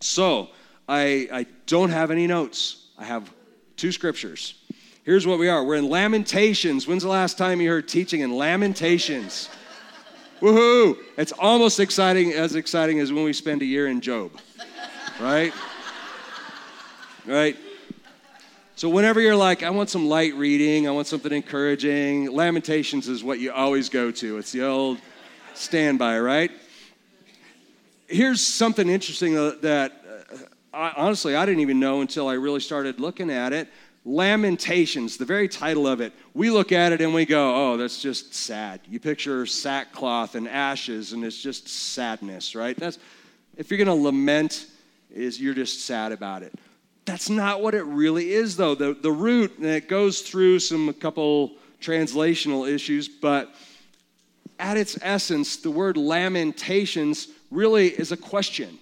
[0.00, 0.48] So
[0.88, 3.32] I, I don't have any notes, I have
[3.76, 4.60] two scriptures.
[5.04, 5.62] Here's what we are.
[5.62, 6.86] We're in Lamentations.
[6.86, 9.50] When's the last time you heard teaching in Lamentations?
[10.40, 10.96] Woohoo!
[11.18, 14.32] It's almost exciting as exciting as when we spend a year in Job.
[15.20, 15.52] Right?
[17.26, 17.58] Right?
[18.76, 23.22] So whenever you're like, I want some light reading, I want something encouraging, Lamentations is
[23.22, 24.38] what you always go to.
[24.38, 24.98] It's the old
[25.52, 26.50] standby, right?
[28.06, 29.92] Here's something interesting that
[30.32, 30.36] uh,
[30.72, 33.68] I, honestly I didn't even know until I really started looking at it.
[34.04, 38.02] Lamentations, the very title of it, we look at it and we go, oh, that's
[38.02, 38.80] just sad.
[38.86, 42.76] You picture sackcloth and ashes, and it's just sadness, right?
[42.76, 42.98] That's
[43.56, 44.66] if you're going to lament,
[45.10, 46.52] is you're just sad about it.
[47.04, 48.74] That's not what it really is, though.
[48.74, 53.54] The, the root, it goes through some couple translational issues, but
[54.58, 58.78] at its essence, the word lamentations really is a question.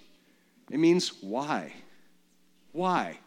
[0.71, 1.73] It means why?
[2.71, 3.19] Why?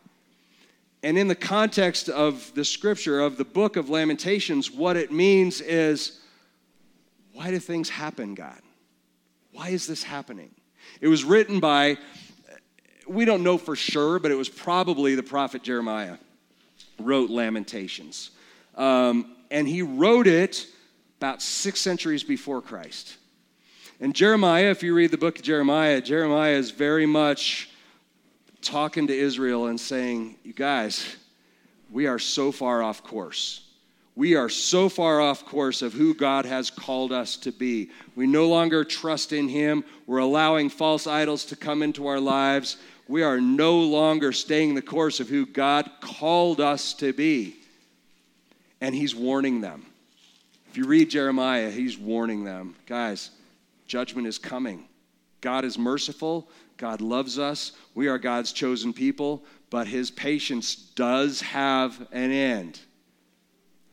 [1.03, 5.61] And in the context of the scripture, of the book of Lamentations, what it means
[5.61, 6.21] is
[7.33, 8.61] why do things happen, God?
[9.53, 10.51] Why is this happening?
[11.01, 11.99] It was written by,
[13.07, 16.17] we don't know for sure, but it was probably the prophet Jeremiah
[16.99, 18.31] wrote Lamentations.
[18.75, 20.67] Um, and he wrote it
[21.19, 23.17] about six centuries before Christ.
[24.01, 27.71] And Jeremiah, if you read the book of Jeremiah, Jeremiah is very much
[28.67, 31.17] talking to Israel and saying, You guys,
[31.91, 33.63] we are so far off course.
[34.17, 37.91] We are so far off course of who God has called us to be.
[38.17, 39.85] We no longer trust in Him.
[40.07, 42.79] We're allowing false idols to come into our lives.
[43.09, 47.57] We are no longer staying the course of who God called us to be.
[48.81, 49.85] And He's warning them.
[50.71, 53.31] If you read Jeremiah, He's warning them guys,
[53.87, 54.89] judgment is coming.
[55.43, 57.73] God is merciful, God loves us.
[57.95, 62.81] We are God's chosen people, but his patience does have an end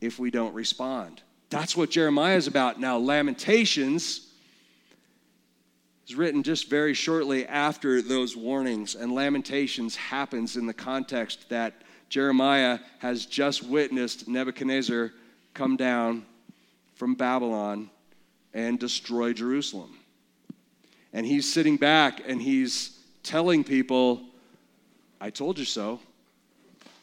[0.02, 1.22] if we don't respond.
[1.50, 2.80] That's what Jeremiah is about.
[2.80, 4.28] Now, Lamentations
[6.08, 11.74] is written just very shortly after those warnings, and Lamentations happens in the context that
[12.10, 15.12] Jeremiah has just witnessed Nebuchadnezzar
[15.54, 16.26] come down
[16.96, 17.90] from Babylon
[18.54, 19.98] and destroy Jerusalem.
[21.14, 24.24] And he's sitting back and he's telling people,
[25.22, 26.00] I told you so.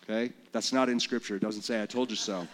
[0.05, 0.33] Okay?
[0.53, 1.37] That's not in scripture.
[1.37, 2.47] It doesn't say, I told you so.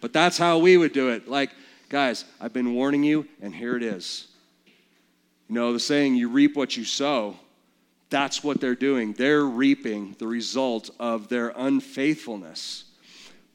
[0.00, 1.28] But that's how we would do it.
[1.28, 1.50] Like,
[1.88, 4.28] guys, I've been warning you, and here it is.
[5.48, 7.36] You know, the saying, you reap what you sow.
[8.10, 9.12] That's what they're doing.
[9.12, 12.84] They're reaping the result of their unfaithfulness.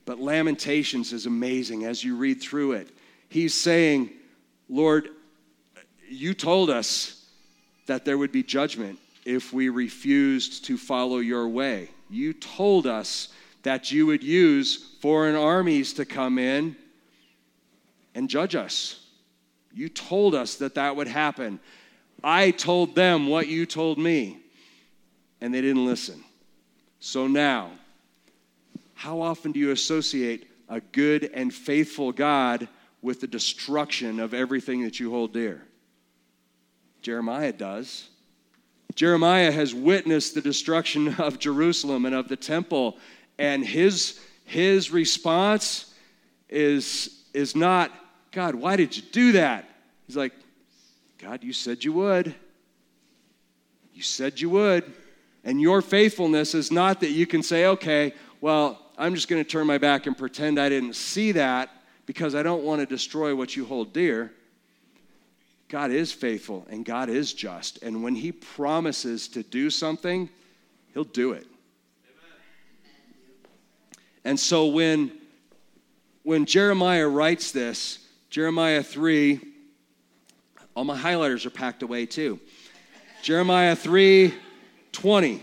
[0.06, 2.90] But Lamentations is amazing as you read through it.
[3.30, 4.10] He's saying,
[4.68, 5.10] Lord,
[6.12, 7.26] you told us
[7.86, 11.90] that there would be judgment if we refused to follow your way.
[12.10, 13.30] You told us
[13.64, 16.76] that you would use foreign armies to come in
[18.16, 19.06] and judge us.
[19.74, 21.60] You told us that that would happen.
[22.24, 24.40] I told them what you told me,
[25.40, 26.24] and they didn't listen.
[27.00, 27.72] So now,
[28.94, 32.68] how often do you associate a good and faithful God
[33.02, 35.64] with the destruction of everything that you hold dear?
[37.02, 38.10] Jeremiah does.
[38.96, 42.98] Jeremiah has witnessed the destruction of Jerusalem and of the temple,
[43.38, 45.94] and his, his response
[46.50, 47.92] is, is not,
[48.32, 49.68] God, why did you do that?
[50.06, 50.34] He's like,
[51.18, 52.36] God, you said you would.
[53.94, 54.92] You said you would.
[55.44, 59.50] And your faithfulness is not that you can say, okay, well, I'm just going to
[59.50, 61.70] turn my back and pretend I didn't see that
[62.06, 64.32] because I don't want to destroy what you hold dear.
[65.72, 67.82] God is faithful and God is just.
[67.82, 70.30] And when He promises to do something,
[70.94, 71.48] He'll do it.
[74.26, 75.14] And so when,
[76.24, 79.40] when Jeremiah writes this, Jeremiah 3,
[80.76, 82.38] all my highlighters are packed away too.
[83.24, 84.34] Jeremiah 3
[84.92, 85.42] 20.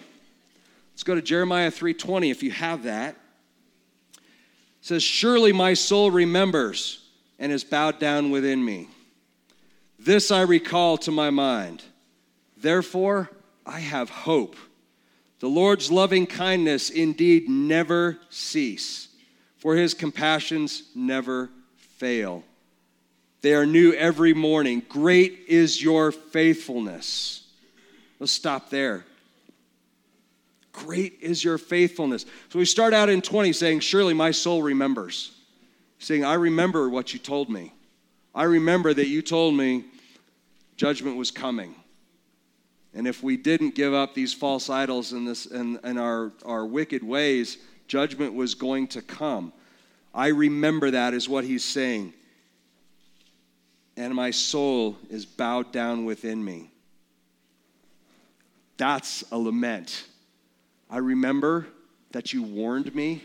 [0.92, 3.14] Let's go to Jeremiah 3:20 if you have that.
[3.14, 4.20] It
[4.82, 7.02] says, Surely my soul remembers
[7.38, 8.88] and is bowed down within me.
[9.98, 11.82] This I recall to my mind.
[12.56, 13.30] Therefore,
[13.66, 14.56] I have hope.
[15.40, 19.08] The Lord's loving kindness indeed never cease,
[19.56, 22.44] for his compassions never fail.
[23.40, 24.82] They are new every morning.
[24.88, 27.46] Great is your faithfulness.
[28.18, 29.04] Let's stop there.
[30.72, 32.24] Great is your faithfulness.
[32.50, 35.32] So we start out in 20 saying, Surely my soul remembers.
[36.00, 37.72] Saying, I remember what you told me.
[38.38, 39.86] I remember that you told me
[40.76, 41.74] judgment was coming.
[42.94, 46.64] And if we didn't give up these false idols and, this, and, and our, our
[46.64, 49.52] wicked ways, judgment was going to come.
[50.14, 52.12] I remember that, is what he's saying.
[53.96, 56.70] And my soul is bowed down within me.
[58.76, 60.06] That's a lament.
[60.88, 61.66] I remember
[62.12, 63.24] that you warned me.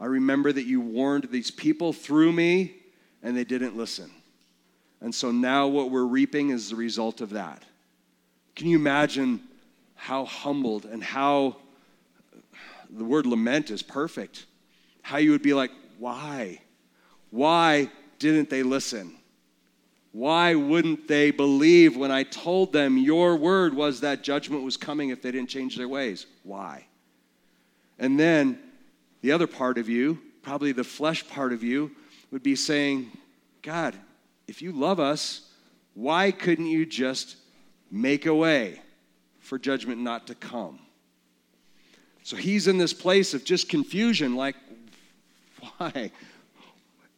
[0.00, 2.74] I remember that you warned these people through me,
[3.22, 4.10] and they didn't listen.
[5.00, 7.62] And so now what we're reaping is the result of that.
[8.54, 9.40] Can you imagine
[9.94, 11.56] how humbled and how
[12.90, 14.46] the word lament is perfect?
[15.02, 16.60] How you would be like, why?
[17.30, 19.14] Why didn't they listen?
[20.12, 25.10] Why wouldn't they believe when I told them your word was that judgment was coming
[25.10, 26.26] if they didn't change their ways?
[26.42, 26.86] Why?
[27.98, 28.58] And then
[29.20, 31.92] the other part of you, probably the flesh part of you,
[32.30, 33.10] would be saying,
[33.62, 33.94] God,
[34.46, 35.50] if you love us,
[35.94, 37.36] why couldn't you just
[37.90, 38.80] make a way
[39.40, 40.78] for judgment not to come?
[42.22, 44.56] So he's in this place of just confusion like,
[45.76, 46.12] why?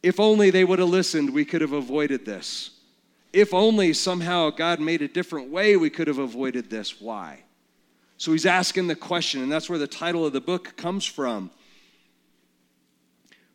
[0.01, 2.71] If only they would have listened, we could have avoided this.
[3.31, 7.01] If only somehow God made a different way, we could have avoided this.
[7.01, 7.43] Why?
[8.17, 11.51] So he's asking the question, and that's where the title of the book comes from.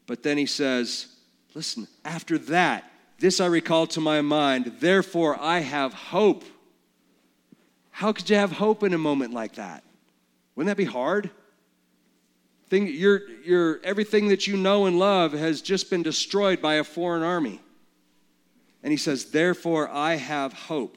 [0.07, 1.09] But then he says,
[1.59, 6.44] listen, after that, this I recall to my mind, therefore I have hope.
[7.90, 9.83] How could you have hope in a moment like that?
[10.54, 11.31] Wouldn't that be hard?
[12.69, 16.85] Thing, your, your, everything that you know and love has just been destroyed by a
[16.85, 17.61] foreign army.
[18.85, 20.96] And he says, Therefore I have hope.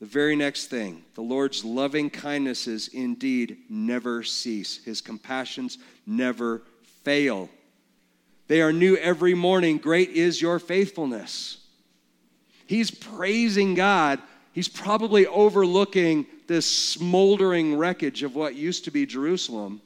[0.00, 6.60] The very next thing, the Lord's loving kindnesses indeed never cease, his compassions never
[7.04, 7.48] fail.
[8.48, 9.78] They are new every morning.
[9.78, 11.58] Great is your faithfulness.
[12.66, 14.20] He's praising God.
[14.52, 19.80] He's probably overlooking this smoldering wreckage of what used to be Jerusalem.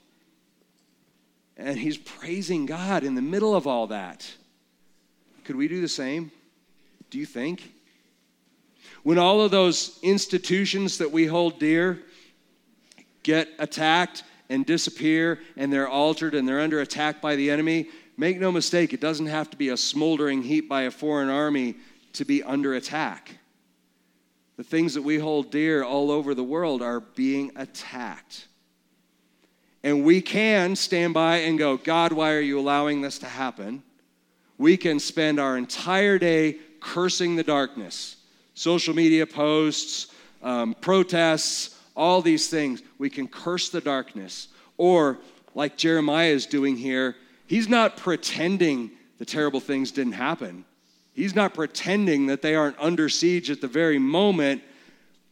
[1.56, 4.32] And he's praising God in the middle of all that.
[5.44, 6.30] Could we do the same?
[7.10, 7.72] Do you think?
[9.02, 12.00] When all of those institutions that we hold dear
[13.24, 18.38] get attacked and disappear and they're altered and they're under attack by the enemy, make
[18.38, 21.76] no mistake, it doesn't have to be a smoldering heap by a foreign army
[22.14, 23.38] to be under attack.
[24.56, 28.46] The things that we hold dear all over the world are being attacked.
[29.82, 33.82] And we can stand by and go, God, why are you allowing this to happen?
[34.58, 38.16] We can spend our entire day cursing the darkness.
[38.54, 40.08] Social media posts,
[40.42, 42.82] um, protests, all these things.
[42.98, 44.48] We can curse the darkness.
[44.76, 45.18] Or,
[45.54, 47.16] like Jeremiah is doing here,
[47.46, 50.64] he's not pretending the terrible things didn't happen.
[51.12, 54.62] He's not pretending that they aren't under siege at the very moment,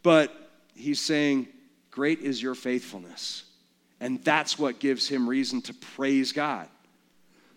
[0.02, 1.48] but he's saying,
[1.90, 3.44] Great is your faithfulness.
[4.00, 6.68] And that's what gives him reason to praise God.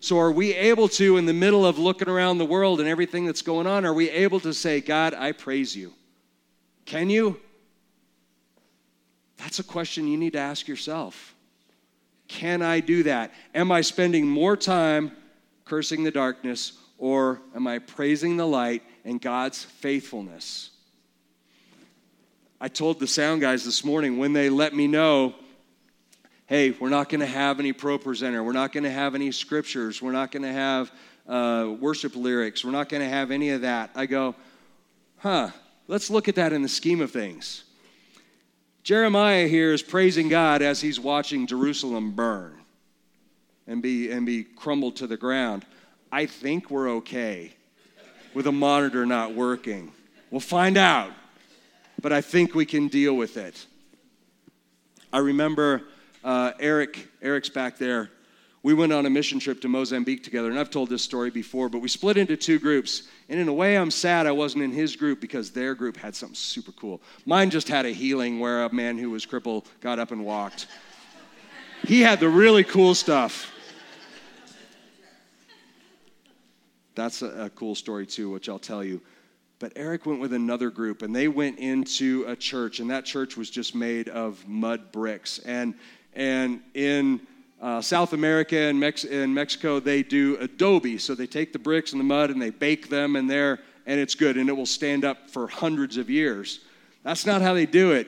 [0.00, 3.24] So, are we able to, in the middle of looking around the world and everything
[3.24, 5.94] that's going on, are we able to say, God, I praise you?
[6.84, 7.40] Can you?
[9.38, 11.33] That's a question you need to ask yourself.
[12.34, 13.32] Can I do that?
[13.54, 15.12] Am I spending more time
[15.64, 20.70] cursing the darkness or am I praising the light and God's faithfulness?
[22.60, 25.34] I told the sound guys this morning when they let me know
[26.46, 30.02] hey, we're not going to have any ProPresenter, we're not going to have any scriptures,
[30.02, 30.92] we're not going to have
[31.26, 33.90] uh, worship lyrics, we're not going to have any of that.
[33.94, 34.34] I go,
[35.18, 35.50] huh,
[35.88, 37.64] let's look at that in the scheme of things.
[38.84, 42.54] Jeremiah here is praising God as he's watching Jerusalem burn
[43.66, 45.64] and be, and be crumbled to the ground.
[46.12, 47.54] I think we're okay
[48.34, 49.90] with a monitor not working.
[50.30, 51.12] We'll find out,
[52.02, 53.64] but I think we can deal with it.
[55.10, 55.84] I remember
[56.22, 58.10] uh, Eric, Eric's back there.
[58.64, 61.68] We went on a mission trip to Mozambique together, and I've told this story before,
[61.68, 63.02] but we split into two groups.
[63.28, 66.16] And in a way, I'm sad I wasn't in his group because their group had
[66.16, 67.02] something super cool.
[67.26, 70.66] Mine just had a healing where a man who was crippled got up and walked.
[71.86, 73.52] He had the really cool stuff.
[76.94, 79.02] That's a, a cool story, too, which I'll tell you.
[79.58, 83.36] But Eric went with another group, and they went into a church, and that church
[83.36, 85.38] was just made of mud bricks.
[85.40, 85.74] And
[86.14, 87.20] and in
[87.64, 90.98] uh, South America and, Mex- in Mexico, they do adobe.
[90.98, 93.98] So they take the bricks and the mud and they bake them, and there, and
[93.98, 96.60] it's good, and it will stand up for hundreds of years.
[97.04, 98.06] That's not how they do it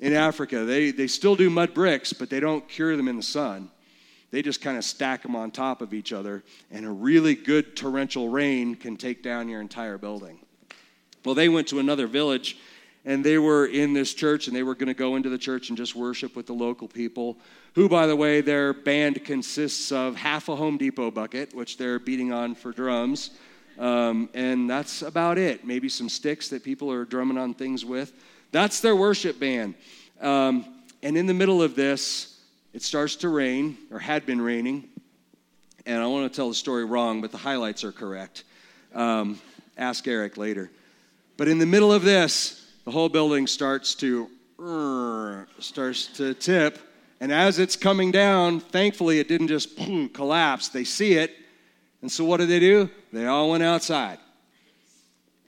[0.00, 0.64] in Africa.
[0.64, 3.70] They, they still do mud bricks, but they don't cure them in the sun.
[4.32, 6.42] They just kind of stack them on top of each other,
[6.72, 10.40] and a really good torrential rain can take down your entire building.
[11.24, 12.58] Well, they went to another village
[13.06, 15.68] and they were in this church and they were going to go into the church
[15.68, 17.38] and just worship with the local people
[17.74, 22.00] who by the way their band consists of half a home depot bucket which they're
[22.00, 23.30] beating on for drums.
[23.78, 25.64] Um, and that's about it.
[25.64, 28.12] Maybe some sticks that people are drumming on things with.
[28.50, 29.74] That's their worship band.
[30.20, 30.64] Um,
[31.02, 32.40] and in the middle of this
[32.74, 34.88] it starts to rain or had been raining.
[35.86, 38.42] And i want to tell the story wrong but the highlights are correct.
[38.92, 39.38] Um,
[39.78, 40.72] ask eric later.
[41.36, 44.30] But in the middle of this the whole building starts to
[45.58, 46.78] starts to tip
[47.20, 49.76] and as it's coming down thankfully it didn't just
[50.14, 50.68] collapse.
[50.68, 51.36] They see it
[52.00, 52.88] and so what did they do?
[53.12, 54.18] They all went outside.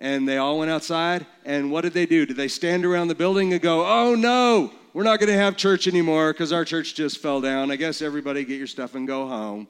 [0.00, 2.26] And they all went outside and what did they do?
[2.26, 5.56] Did they stand around the building and go oh no we're not going to have
[5.56, 7.70] church anymore because our church just fell down.
[7.70, 9.68] I guess everybody get your stuff and go home.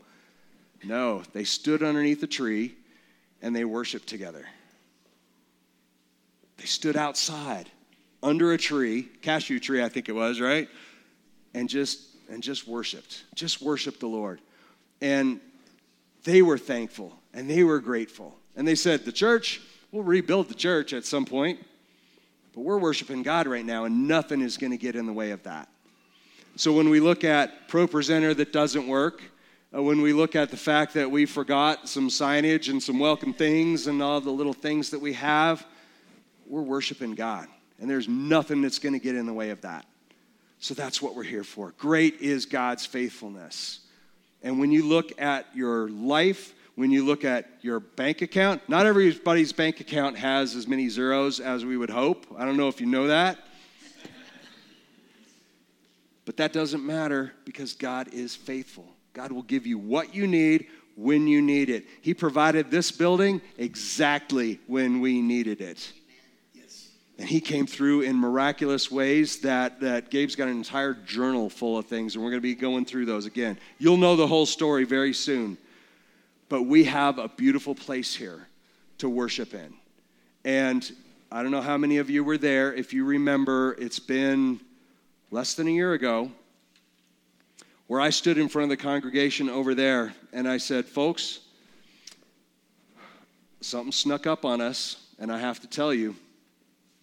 [0.83, 2.75] No they stood underneath a tree
[3.43, 4.47] and they worshiped together
[6.59, 7.71] they stood outside
[8.23, 10.69] under a tree, cashew tree, I think it was, right?
[11.55, 14.41] And just and just worshiped, just worshiped the Lord.
[15.01, 15.41] And
[16.25, 18.37] they were thankful and they were grateful.
[18.57, 19.61] And they said, The church,
[19.93, 21.61] we'll rebuild the church at some point,
[22.55, 25.31] but we're worshiping God right now, and nothing is going to get in the way
[25.31, 25.69] of that.
[26.57, 29.23] So when we look at ProPresenter that doesn't work,
[29.75, 33.33] uh, when we look at the fact that we forgot some signage and some welcome
[33.33, 35.65] things and all the little things that we have,
[36.51, 37.49] we're worshiping God.
[37.81, 39.87] And there's nothing that's going to get in the way of that.
[40.59, 41.73] So that's what we're here for.
[41.79, 43.81] Great is God's faithfulness.
[44.43, 48.87] And when you look at your life, when you look at your bank account, not
[48.87, 52.27] everybody's bank account has as many zeros as we would hope.
[52.37, 53.39] I don't know if you know that.
[56.25, 58.87] But that doesn't matter because God is faithful.
[59.15, 61.87] God will give you what you need when you need it.
[62.03, 65.93] He provided this building exactly when we needed it.
[67.19, 71.77] And he came through in miraculous ways that, that Gabe's got an entire journal full
[71.77, 73.59] of things, and we're going to be going through those again.
[73.79, 75.59] You'll know the whole story very soon.
[76.49, 78.47] But we have a beautiful place here
[78.99, 79.75] to worship in.
[80.45, 80.91] And
[81.31, 82.73] I don't know how many of you were there.
[82.73, 84.61] If you remember, it's been
[85.31, 86.31] less than a year ago.
[87.89, 91.41] where I stood in front of the congregation over there and I said, Folks,
[93.61, 96.15] something snuck up on us, and I have to tell you,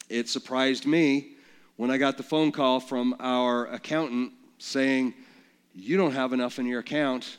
[0.09, 1.33] it surprised me
[1.75, 5.13] when I got the phone call from our accountant saying,
[5.73, 7.37] You don't have enough in your account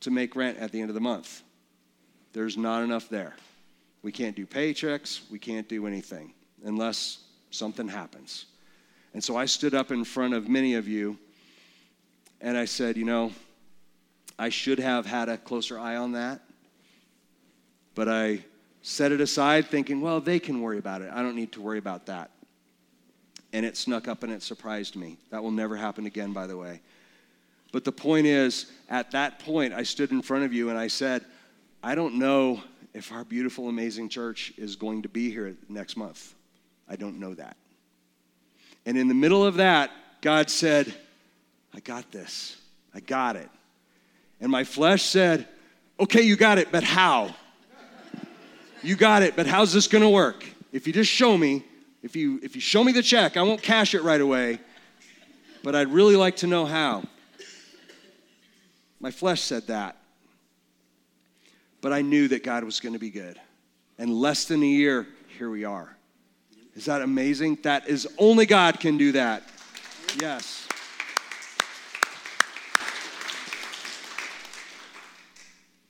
[0.00, 1.42] to make rent at the end of the month.
[2.32, 3.34] There's not enough there.
[4.02, 6.32] We can't do paychecks, we can't do anything
[6.64, 7.18] unless
[7.50, 8.46] something happens.
[9.12, 11.18] And so I stood up in front of many of you
[12.40, 13.32] and I said, You know,
[14.38, 16.40] I should have had a closer eye on that,
[17.94, 18.44] but I
[18.82, 21.10] set it aside thinking, Well, they can worry about it.
[21.12, 22.30] I don't need to worry about that.
[23.52, 25.18] And it snuck up and it surprised me.
[25.30, 26.80] That will never happen again, by the way.
[27.72, 30.88] But the point is, at that point, I stood in front of you and I
[30.88, 31.24] said,
[31.82, 32.62] I don't know
[32.94, 36.34] if our beautiful, amazing church is going to be here next month.
[36.88, 37.56] I don't know that.
[38.86, 40.92] And in the middle of that, God said,
[41.74, 42.56] I got this.
[42.94, 43.48] I got it.
[44.40, 45.46] And my flesh said,
[45.98, 47.34] Okay, you got it, but how?
[48.82, 50.44] You got it, but how's this gonna work?
[50.72, 51.64] If you just show me,
[52.02, 54.58] if you if you show me the check, I won't cash it right away,
[55.62, 57.04] but I'd really like to know how.
[59.00, 59.96] My flesh said that.
[61.80, 63.40] But I knew that God was going to be good.
[63.98, 65.06] And less than a year,
[65.38, 65.96] here we are.
[66.74, 67.58] Is that amazing?
[67.62, 69.42] That is only God can do that.
[70.20, 70.68] Yes.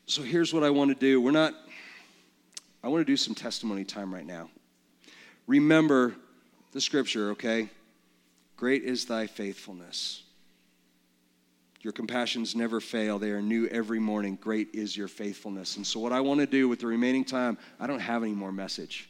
[0.07, 1.21] So here's what I want to do.
[1.21, 1.55] We're not,
[2.83, 4.49] I want to do some testimony time right now.
[5.47, 6.15] Remember
[6.73, 7.69] the scripture, okay?
[8.57, 10.23] Great is thy faithfulness.
[11.83, 13.19] Your compassions never fail.
[13.19, 14.39] They are new every morning.
[14.41, 15.77] Great is your faithfulness.
[15.77, 18.35] And so, what I want to do with the remaining time, I don't have any
[18.35, 19.09] more message.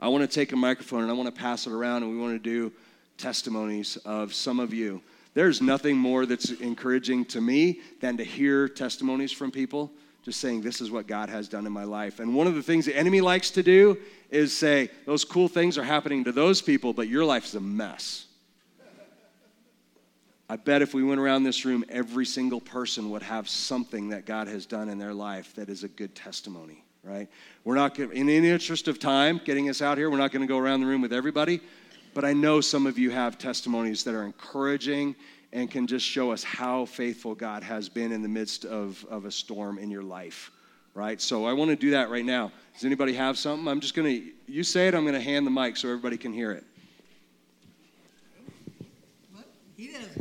[0.00, 2.18] I want to take a microphone and I want to pass it around, and we
[2.18, 2.72] want to do
[3.18, 5.02] testimonies of some of you.
[5.34, 9.90] There's nothing more that's encouraging to me than to hear testimonies from people
[10.26, 12.18] just saying, This is what God has done in my life.
[12.18, 13.96] And one of the things the enemy likes to do
[14.28, 17.60] is say, Those cool things are happening to those people, but your life is a
[17.60, 18.26] mess.
[20.48, 24.26] I bet if we went around this room, every single person would have something that
[24.26, 27.28] God has done in their life that is a good testimony, right?
[27.62, 30.48] We're not, in the interest of time, getting us out here, we're not going to
[30.48, 31.60] go around the room with everybody,
[32.14, 35.14] but I know some of you have testimonies that are encouraging
[35.52, 39.24] and can just show us how faithful God has been in the midst of, of
[39.24, 40.50] a storm in your life,
[40.94, 41.20] right?
[41.20, 42.52] So I want to do that right now.
[42.74, 43.66] Does anybody have something?
[43.68, 46.16] I'm just going to, you say it, I'm going to hand the mic so everybody
[46.16, 46.64] can hear it.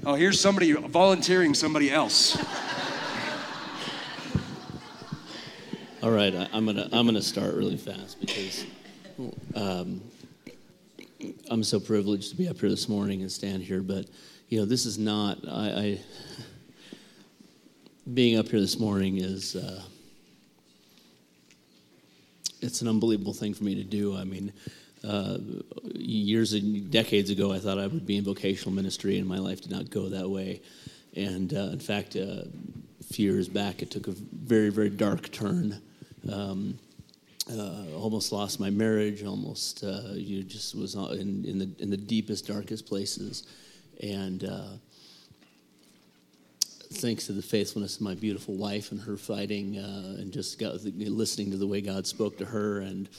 [0.06, 2.38] Oh, here's somebody volunteering somebody else.
[6.04, 8.66] All right, I, am gonna I'm gonna start really fast because
[9.56, 10.02] um,
[11.50, 13.82] I'm so privileged to be up here this morning and stand here.
[13.82, 14.06] But
[14.50, 16.00] you know, this is not I, I
[18.14, 19.82] being up here this morning is uh,
[22.62, 24.16] it's an unbelievable thing for me to do.
[24.16, 24.54] I mean,
[25.04, 25.38] uh,
[25.94, 29.62] years and decades ago, I thought I would be in vocational ministry, and my life
[29.62, 30.62] did not go that way.
[31.16, 32.44] And uh, in fact, uh,
[33.00, 35.82] a few years back, it took a very, very dark turn.
[36.32, 36.78] Um,
[37.52, 39.24] uh, almost lost my marriage.
[39.24, 43.44] Almost, uh, you just was in, in the in the deepest, darkest places,
[44.02, 44.44] and
[46.96, 50.74] thanks to the faithfulness of my beautiful wife and her fighting uh, and just got,
[50.84, 53.10] listening to the way God spoke to her and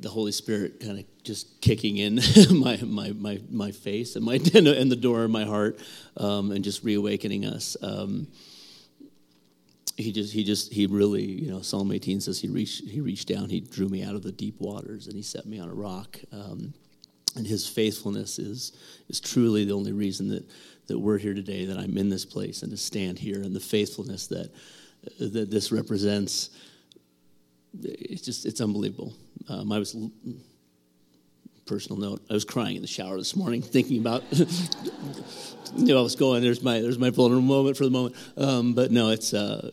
[0.00, 2.20] the Holy Spirit kind of just kicking in
[2.50, 5.78] my, my, my, my face and, my, and the door of my heart
[6.16, 7.76] um, and just reawakening us.
[7.82, 8.28] Um,
[9.96, 13.28] he just, he just, he really, you know, Psalm 18 says he reached, he reached
[13.28, 15.74] down, he drew me out of the deep waters and he set me on a
[15.74, 16.18] rock.
[16.32, 16.74] Um,
[17.36, 18.72] and his faithfulness is,
[19.08, 20.44] is truly the only reason that,
[20.86, 23.60] that we're here today, that I'm in this place and to stand here and the
[23.60, 24.52] faithfulness that,
[25.18, 26.50] that this represents
[27.82, 29.12] it's just it's unbelievable.
[29.48, 29.96] Um, I was
[31.66, 32.22] personal note.
[32.30, 34.46] I was crying in the shower this morning, thinking about you
[35.76, 36.42] know I was going.
[36.42, 38.16] There's my there's my vulnerable moment for the moment.
[38.36, 39.34] Um, but no, it's.
[39.34, 39.70] Uh,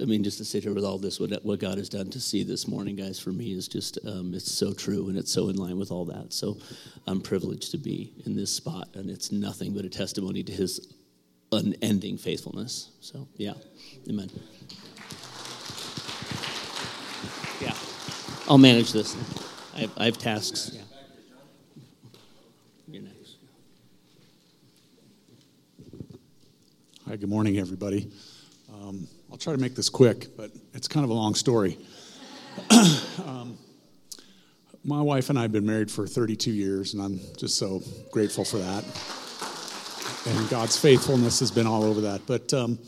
[0.00, 2.20] I mean, just to sit here with all this, what, what God has done to
[2.20, 5.48] see this morning, guys, for me is just, um, it's so true and it's so
[5.48, 6.32] in line with all that.
[6.32, 6.58] So
[7.06, 10.94] I'm privileged to be in this spot, and it's nothing but a testimony to his
[11.52, 12.90] unending faithfulness.
[13.00, 13.54] So, yeah,
[14.08, 14.30] amen.
[17.60, 17.74] Yeah.
[18.48, 19.16] I'll manage this.
[19.74, 20.72] I have, I have tasks.
[20.74, 20.82] Yeah.
[22.88, 23.36] You're next.
[27.08, 28.10] Hi, good morning, everybody.
[28.72, 31.78] Um, I'll try to make this quick, but it's kind of a long story.
[33.26, 33.58] um,
[34.84, 38.44] my wife and I have been married for 32 years, and I'm just so grateful
[38.44, 38.84] for that.
[40.26, 42.22] and God's faithfulness has been all over that.
[42.26, 42.78] But um,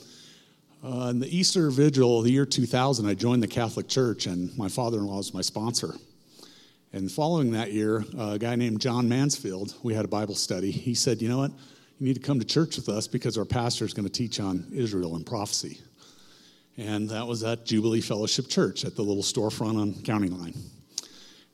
[0.84, 4.68] uh, in the Easter Vigil, the year 2000, I joined the Catholic Church, and my
[4.68, 5.94] father in law was my sponsor.
[6.92, 10.70] And following that year, a guy named John Mansfield, we had a Bible study.
[10.70, 11.50] He said, You know what?
[11.98, 14.38] You need to come to church with us because our pastor is going to teach
[14.38, 15.80] on Israel and prophecy.
[16.78, 20.54] And that was at Jubilee Fellowship Church at the little storefront on County Line.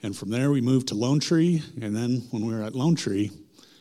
[0.03, 1.63] And from there, we moved to Lone Tree.
[1.81, 3.31] And then when we were at Lone Tree,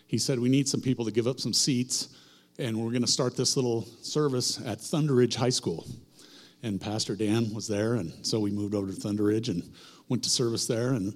[0.07, 2.15] he said, We need some people to give up some seats.
[2.59, 5.85] And we're going to start this little service at Thunder Ridge High School.
[6.61, 7.95] And Pastor Dan was there.
[7.95, 9.69] And so we moved over to Thunder Ridge and
[10.07, 10.91] went to service there.
[10.91, 11.13] And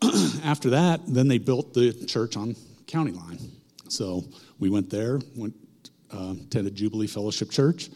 [0.44, 2.54] after that, then they built the church on
[2.86, 3.40] County Line.
[3.88, 4.22] So
[4.60, 5.54] we went there, went
[6.12, 7.90] uh, attended Jubilee Fellowship Church.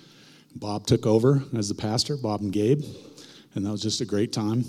[0.55, 2.83] Bob took over as the pastor, Bob and Gabe,
[3.55, 4.65] and that was just a great time.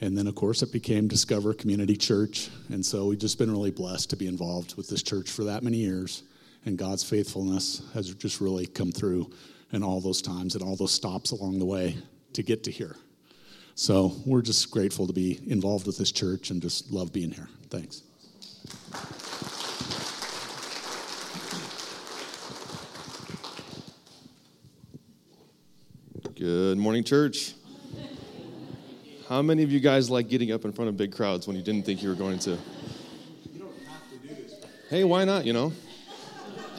[0.00, 2.48] And then, of course, it became Discover Community Church.
[2.70, 5.62] And so we've just been really blessed to be involved with this church for that
[5.62, 6.22] many years.
[6.64, 9.30] And God's faithfulness has just really come through
[9.72, 11.98] in all those times and all those stops along the way
[12.32, 12.96] to get to here.
[13.74, 17.48] So we're just grateful to be involved with this church and just love being here.
[17.68, 18.02] Thanks.
[26.40, 27.52] Good morning, church.
[29.28, 31.60] How many of you guys like getting up in front of big crowds when you
[31.60, 32.56] didn't think you were going to?
[34.88, 35.70] Hey, why not, you know?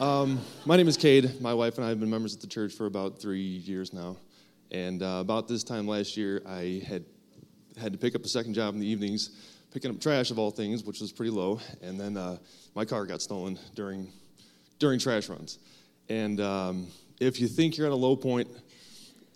[0.00, 1.40] Um, my name is Cade.
[1.40, 4.16] My wife and I have been members of the church for about three years now.
[4.72, 7.04] And uh, about this time last year, I had
[7.80, 9.30] had to pick up a second job in the evenings,
[9.72, 11.60] picking up trash of all things, which was pretty low.
[11.82, 12.38] And then uh,
[12.74, 14.12] my car got stolen during
[14.80, 15.60] during trash runs.
[16.08, 16.88] And um,
[17.20, 18.48] if you think you're at a low point,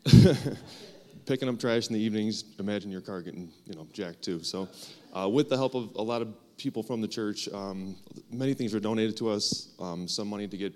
[1.26, 4.42] picking up trash in the evenings, imagine your car getting you know jacked too.
[4.42, 4.68] So,
[5.12, 7.96] uh, with the help of a lot of people from the church, um,
[8.30, 9.74] many things were donated to us.
[9.78, 10.74] Um, some money to get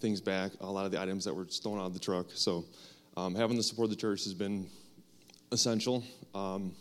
[0.00, 0.52] things back.
[0.60, 2.26] A lot of the items that were stolen out of the truck.
[2.34, 2.64] So,
[3.16, 4.66] um, having the support of the church has been
[5.52, 6.02] essential.
[6.34, 6.72] Um,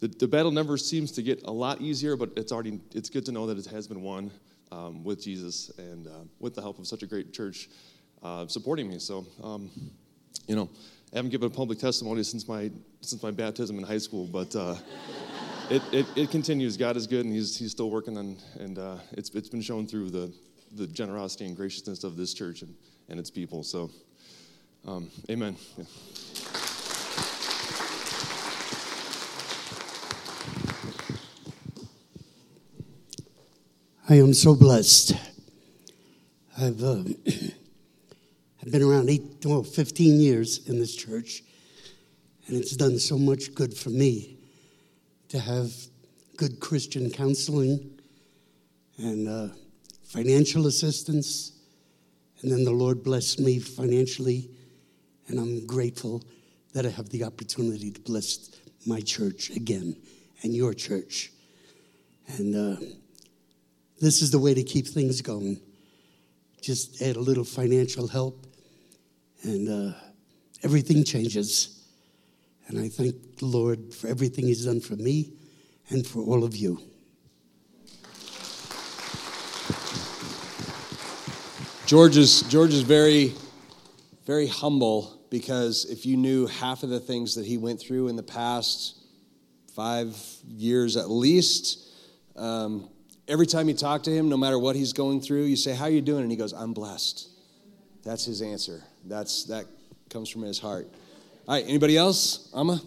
[0.00, 3.26] the, the, battle never seems to get a lot easier, but it's already it's good
[3.26, 4.30] to know that it has been won
[4.72, 7.68] um, with Jesus and uh, with the help of such a great church
[8.22, 8.98] uh, supporting me.
[8.98, 9.70] So um,
[10.46, 10.68] you know,
[11.12, 12.70] I haven't given a public testimony since my
[13.00, 14.76] since my baptism in high school, but uh,
[15.70, 16.76] it, it, it continues.
[16.76, 19.86] God is good, and He's He's still working, on, and uh, it's it's been shown
[19.86, 20.32] through the
[20.76, 22.74] the generosity and graciousness of this church and,
[23.08, 23.64] and its people.
[23.64, 23.90] So,
[24.86, 25.56] um, Amen.
[25.76, 25.84] Yeah.
[34.08, 35.14] I am so blessed.
[36.58, 36.82] I've.
[36.82, 37.04] Uh,
[38.62, 41.42] I've been around eight, well, 15 years in this church,
[42.46, 44.36] and it's done so much good for me
[45.30, 45.72] to have
[46.36, 47.98] good Christian counseling
[48.98, 49.54] and uh,
[50.04, 51.52] financial assistance.
[52.42, 54.50] And then the Lord blessed me financially,
[55.28, 56.22] and I'm grateful
[56.74, 58.50] that I have the opportunity to bless
[58.86, 59.96] my church again
[60.42, 61.32] and your church.
[62.36, 62.84] And uh,
[64.02, 65.62] this is the way to keep things going.
[66.60, 68.48] Just add a little financial help
[69.42, 69.96] and uh,
[70.62, 71.84] everything changes.
[72.68, 75.32] And I thank the Lord for everything He's done for me
[75.88, 76.80] and for all of you.
[81.86, 83.34] George is, George is very,
[84.24, 88.14] very humble because if you knew half of the things that he went through in
[88.14, 88.96] the past
[89.74, 90.16] five
[90.46, 91.88] years at least,
[92.36, 92.88] um,
[93.26, 95.86] every time you talk to him, no matter what he's going through, you say, How
[95.86, 96.22] are you doing?
[96.22, 97.29] And he goes, I'm blessed.
[98.02, 98.82] That's his answer.
[99.04, 99.66] That's that
[100.08, 100.88] comes from his heart.
[101.46, 102.50] All right, anybody else?
[102.54, 102.80] Amma?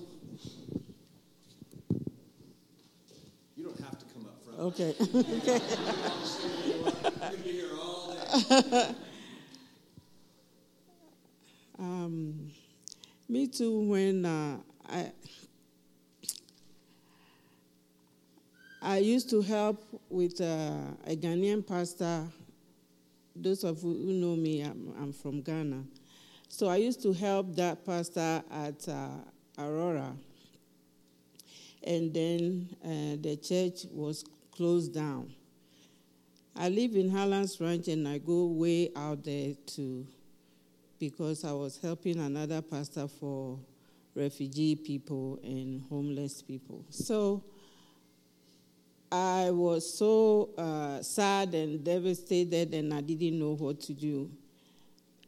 [3.55, 4.59] You don't have to come up front.
[4.59, 4.95] Okay.
[8.69, 8.95] okay.
[11.79, 12.51] um,
[13.29, 13.81] me too.
[13.81, 14.57] When uh,
[14.89, 15.11] I
[18.81, 20.73] I used to help with uh,
[21.05, 22.25] a Ghanaian pastor
[23.35, 25.83] those of you who know me, I'm, I'm, from Ghana.
[26.49, 29.07] So I used to help that pastor at uh,
[29.57, 30.13] Aurora.
[31.83, 35.33] And then uh, the church was closed down.
[36.55, 40.05] I live in Highlands Ranch and I go way out there to,
[40.99, 43.57] because I was helping another pastor for
[44.15, 46.85] refugee people and homeless people.
[46.89, 47.43] So
[49.15, 54.31] I was so uh, sad and devastated, and I didn't know what to do.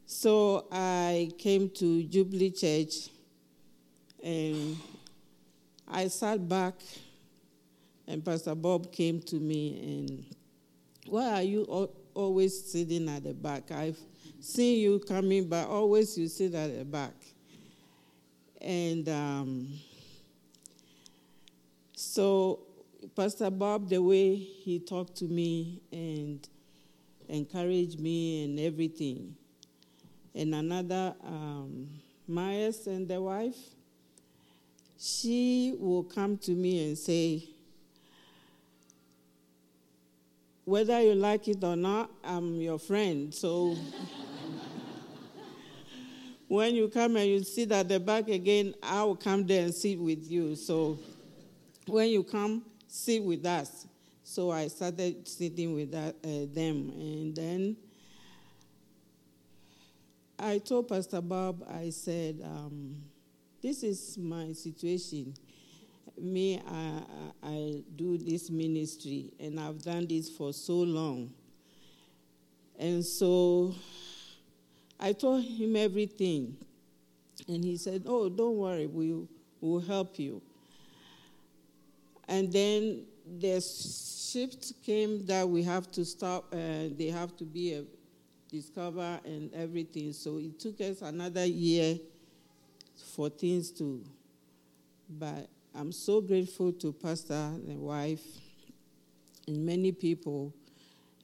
[0.07, 3.09] So I came to Jubilee Church,
[4.23, 4.75] and
[5.87, 6.73] I sat back,
[8.07, 10.35] and Pastor Bob came to me and,
[11.07, 13.69] why are you always sitting at the back.
[13.69, 13.99] I've
[14.39, 17.13] seen you coming, but always you sit at the back.
[18.59, 19.73] And um,
[21.93, 22.61] so,
[23.13, 26.47] Pastor Bob, the way he talked to me and
[27.27, 29.35] encouraged me and everything.
[30.33, 31.89] And another, um,
[32.27, 33.57] Myers and the wife,
[34.97, 37.43] she will come to me and say,
[40.63, 43.33] whether you like it or not, I'm your friend.
[43.33, 43.77] So
[46.47, 49.73] when you come and you sit at the back again, I will come there and
[49.73, 50.55] sit with you.
[50.55, 50.97] So
[51.85, 52.63] when you come,
[52.95, 53.87] sit with us.
[54.23, 56.89] So I started sitting with that, uh, them.
[56.95, 57.77] And then
[60.39, 62.95] I told Pastor Bob, I said, um,
[63.61, 65.33] This is my situation.
[66.17, 67.01] Me, I,
[67.43, 71.33] I do this ministry, and I've done this for so long.
[72.79, 73.75] And so
[74.97, 76.55] I told him everything.
[77.49, 79.27] And he said, Oh, don't worry, we
[79.59, 80.41] will help you.
[82.27, 83.05] And then
[83.39, 87.83] the shift came that we have to stop, uh, they have to be a
[88.49, 90.13] discover and everything.
[90.13, 91.97] So it took us another year
[93.15, 94.03] for things to,
[95.09, 98.23] but I'm so grateful to Pastor and wife
[99.47, 100.53] and many people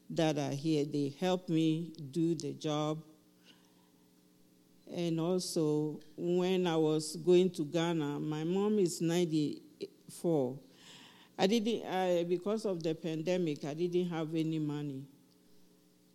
[0.10, 0.86] that are here.
[0.86, 3.02] They helped me do the job.
[4.94, 10.58] And also, when I was going to Ghana, my mom is 94.
[11.42, 15.02] I didn't, I, because of the pandemic, I didn't have any money.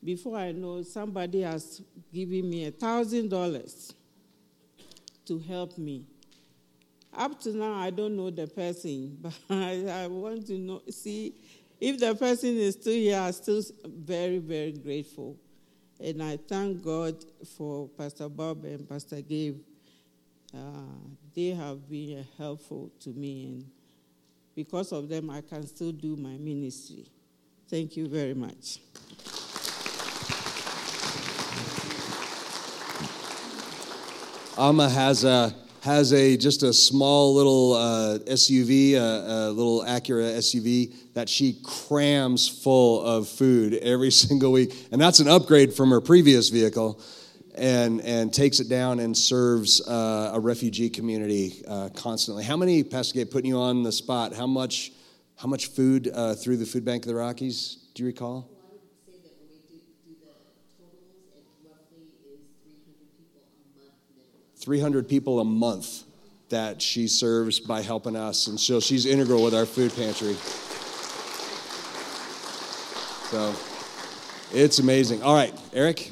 [0.05, 1.83] Before I know, somebody has
[2.15, 3.93] given me a thousand dollars
[5.25, 6.05] to help me.
[7.13, 11.35] Up to now, I don't know the person, but I, I want to know, see
[11.81, 13.19] if the person is still here.
[13.19, 15.37] I'm still very, very grateful.
[15.99, 17.17] And I thank God
[17.57, 19.59] for Pastor Bob and Pastor Gabe.
[20.55, 21.01] Uh,
[21.35, 23.65] they have been helpful to me, and
[24.57, 27.07] because of them, I can still do my ministry.
[27.69, 28.79] Thank you very much.
[34.59, 40.39] Amma has a has a just a small little uh, SUV, a, a, little Acura
[40.39, 45.91] SUV that she crams full of food every single week, and that's an upgrade from
[45.91, 47.01] her previous vehicle,
[47.57, 52.45] and and takes it down and serves uh, a refugee community uh, constantly.
[52.45, 54.35] How many, Pastor Gabe, putting you on the spot?
[54.35, 54.93] How much
[55.37, 57.89] how much food uh, through the Food Bank of the Rockies?
[57.95, 58.51] Do you recall?
[64.59, 66.03] 300 people a month
[66.49, 68.49] that she serves by helping us.
[68.49, 70.35] And so she's integral with our food pantry.
[73.31, 73.55] So
[74.53, 75.23] it's amazing.
[75.23, 76.11] All right, Eric.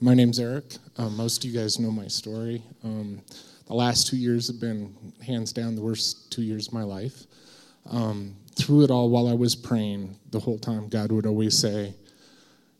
[0.00, 0.76] My name's Eric.
[0.96, 2.62] Um, most of you guys know my story.
[2.84, 3.20] Um,
[3.66, 4.94] the last two years have been
[5.26, 7.24] hands down the worst two years of my life.
[7.90, 11.94] Um, through it all, while I was praying, the whole time, God would always say,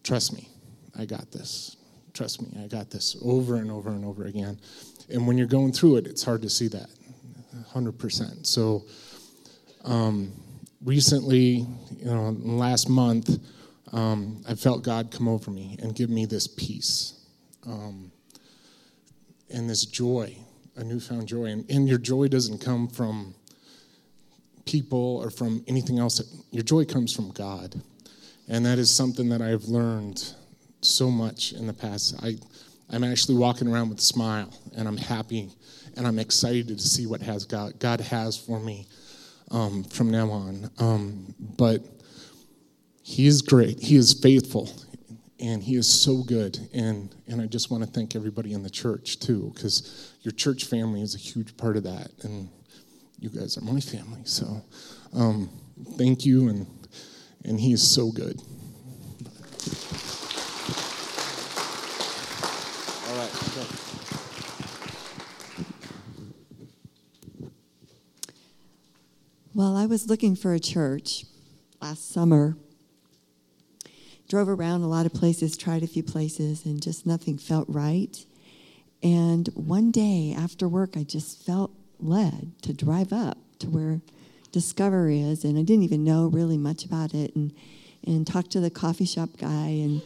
[0.05, 0.49] Trust me,
[0.97, 1.77] I got this.
[2.15, 4.61] Trust me, I got this over and over and over again.
[5.11, 6.89] And when you're going through it, it's hard to see that
[7.75, 8.47] 100%.
[8.47, 8.85] So,
[9.85, 10.31] um,
[10.85, 11.67] recently,
[11.97, 13.41] you know, last month,
[13.93, 17.15] um, I felt God come over me and give me this peace
[17.67, 18.11] um,
[19.51, 20.37] and this joy,
[20.77, 21.47] a newfound joy.
[21.47, 23.35] And, and your joy doesn't come from
[24.67, 26.21] people or from anything else.
[26.51, 27.81] Your joy comes from God.
[28.49, 30.35] And that is something that I've learned
[30.81, 32.15] so much in the past.
[32.23, 32.37] I,
[32.91, 35.51] I'm actually walking around with a smile, and I'm happy,
[35.97, 38.87] and I'm excited to see what has God, God has for me
[39.51, 40.71] um, from now on.
[40.79, 41.83] Um, but
[43.09, 43.81] He is great.
[43.81, 44.71] He is faithful,
[45.41, 46.69] and He is so good.
[46.75, 50.65] And and I just want to thank everybody in the church too, because your church
[50.65, 52.51] family is a huge part of that, and
[53.19, 54.21] you guys are my family.
[54.25, 54.63] So
[55.15, 55.49] um,
[55.97, 56.67] thank you, and
[57.45, 58.39] and He is so good.
[63.09, 63.33] All right.
[69.55, 71.25] Well, I was looking for a church
[71.81, 72.59] last summer.
[74.29, 78.25] Drove around a lot of places, tried a few places, and just nothing felt right.
[79.03, 84.01] And one day after work, I just felt led to drive up to where
[84.53, 87.53] Discover is, and I didn't even know really much about it, and
[88.07, 90.03] and talk to the coffee shop guy, and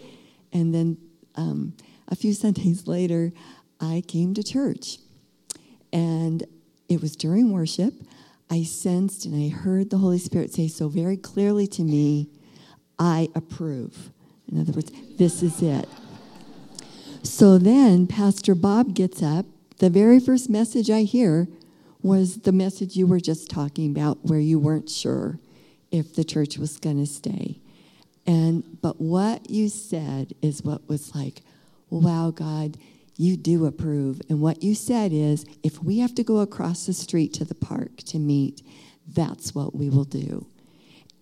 [0.53, 0.97] and then
[1.37, 1.75] um,
[2.09, 3.33] a few Sundays later,
[3.81, 4.99] I came to church,
[5.93, 6.45] and
[6.89, 7.95] it was during worship.
[8.51, 12.29] I sensed and I heard the Holy Spirit say so very clearly to me,
[13.03, 14.12] I approve.
[14.48, 15.88] In other words, this is it.
[17.24, 19.44] So then Pastor Bob gets up.
[19.78, 21.48] The very first message I hear
[22.00, 25.40] was the message you were just talking about, where you weren't sure
[25.90, 27.59] if the church was going to stay.
[28.24, 31.42] And but what you said is what was like,
[31.90, 32.76] wow, God,
[33.16, 34.22] you do approve.
[34.28, 37.57] And what you said is, if we have to go across the street to the
[37.57, 38.62] park to meet,
[39.09, 40.46] that's what we will do.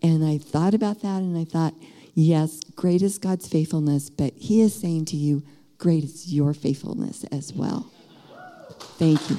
[0.02, 1.74] And I thought about that and I thought,
[2.14, 5.42] yes, great is God's faithfulness, but He is saying to you,
[5.78, 7.90] great is your faithfulness as well.
[8.98, 9.36] Thank you.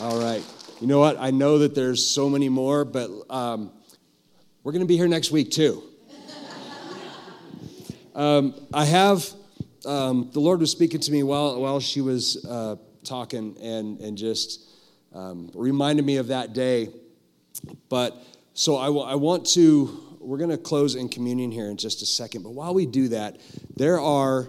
[0.00, 0.44] All right.
[0.80, 1.16] You know what?
[1.18, 3.72] I know that there's so many more, but um,
[4.62, 5.82] we're going to be here next week too.
[8.14, 9.28] um, I have,
[9.84, 14.16] um, the Lord was speaking to me while, while she was uh, talking and, and
[14.16, 14.67] just
[15.18, 16.88] um, reminded me of that day.
[17.88, 18.16] But
[18.54, 22.02] so I, w- I want to, we're going to close in communion here in just
[22.02, 22.42] a second.
[22.42, 23.40] But while we do that,
[23.76, 24.48] there are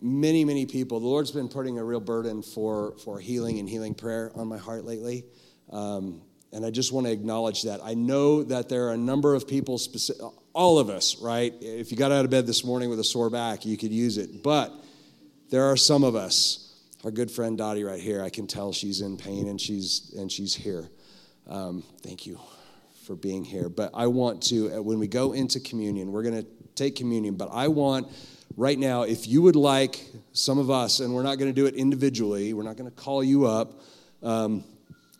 [0.00, 1.00] many, many people.
[1.00, 4.58] The Lord's been putting a real burden for, for healing and healing prayer on my
[4.58, 5.24] heart lately.
[5.70, 6.22] Um,
[6.52, 7.80] and I just want to acknowledge that.
[7.82, 10.22] I know that there are a number of people, specific,
[10.54, 11.52] all of us, right?
[11.60, 14.16] If you got out of bed this morning with a sore back, you could use
[14.16, 14.42] it.
[14.42, 14.72] But
[15.50, 16.65] there are some of us.
[17.04, 20.32] Our good friend Dottie right here, I can tell she's in pain and she's and
[20.32, 20.88] she's here.
[21.46, 22.40] Um, thank you
[23.06, 23.68] for being here.
[23.68, 27.34] But I want to, uh, when we go into communion, we're going to take communion.
[27.34, 28.08] But I want
[28.56, 31.66] right now, if you would like some of us, and we're not going to do
[31.66, 33.80] it individually, we're not going to call you up.
[34.22, 34.64] Um,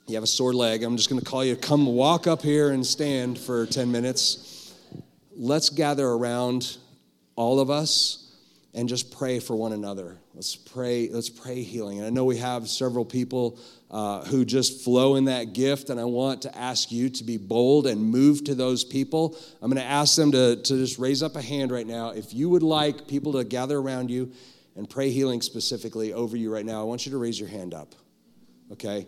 [0.09, 0.83] you have a sore leg.
[0.83, 4.75] I'm just going to call you, come walk up here and stand for 10 minutes.
[5.37, 6.79] Let's gather around
[7.37, 8.26] all of us
[8.77, 10.19] and just pray for one another.
[10.35, 11.09] Let's pray.
[11.11, 11.97] Let's pray healing.
[11.97, 13.59] And I know we have several people
[13.91, 17.39] uh, who just flow in that gift, and I want to ask you to be
[17.39, 19.35] bold and move to those people.
[19.63, 22.11] I'm going to ask them to, to just raise up a hand right now.
[22.11, 24.31] If you would like people to gather around you
[24.77, 27.73] and pray healing specifically over you right now, I want you to raise your hand
[27.73, 27.95] up.
[28.73, 29.07] Okay?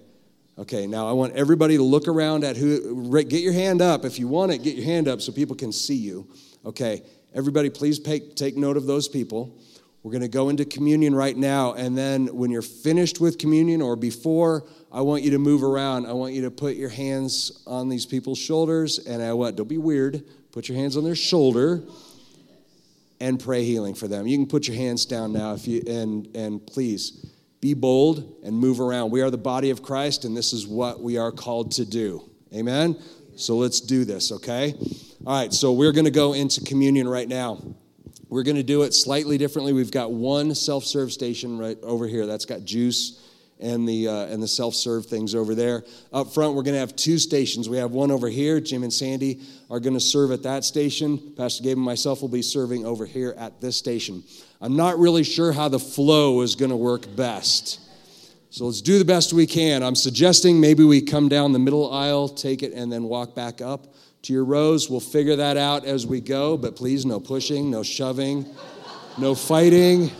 [0.56, 4.06] Okay, now I want everybody to look around at who, get your hand up.
[4.06, 6.26] If you want it, get your hand up so people can see you.
[6.64, 7.02] Okay,
[7.34, 9.58] everybody, please take, take note of those people.
[10.02, 13.82] We're going to go into communion right now, and then when you're finished with communion
[13.82, 16.06] or before, I want you to move around.
[16.06, 19.68] I want you to put your hands on these people's shoulders, and I want, don't
[19.68, 20.22] be weird,
[20.52, 21.82] put your hands on their shoulder
[23.20, 24.26] and pray healing for them.
[24.26, 27.26] You can put your hands down now if you and and please
[27.60, 29.10] be bold and move around.
[29.10, 32.30] We are the body of Christ, and this is what we are called to do.
[32.54, 32.96] Amen?
[33.36, 34.74] So let's do this, okay?
[35.26, 37.58] All right, so we're going to go into communion right now.
[38.28, 39.72] We're going to do it slightly differently.
[39.72, 43.24] We've got one self serve station right over here that's got juice
[43.58, 45.82] and the uh, and the self-serve things over there.
[46.12, 47.68] Up front, we're going to have two stations.
[47.68, 48.60] We have one over here.
[48.60, 51.34] Jim and Sandy are going to serve at that station.
[51.36, 54.22] Pastor Gabe and myself will be serving over here at this station.
[54.60, 57.80] I'm not really sure how the flow is going to work best.
[58.50, 59.82] So let's do the best we can.
[59.82, 63.60] I'm suggesting maybe we come down the middle aisle, take it, and then walk back
[63.60, 64.90] up to your rows.
[64.90, 68.46] We'll figure that out as we go, but please, no pushing, no shoving,
[69.16, 70.10] no fighting,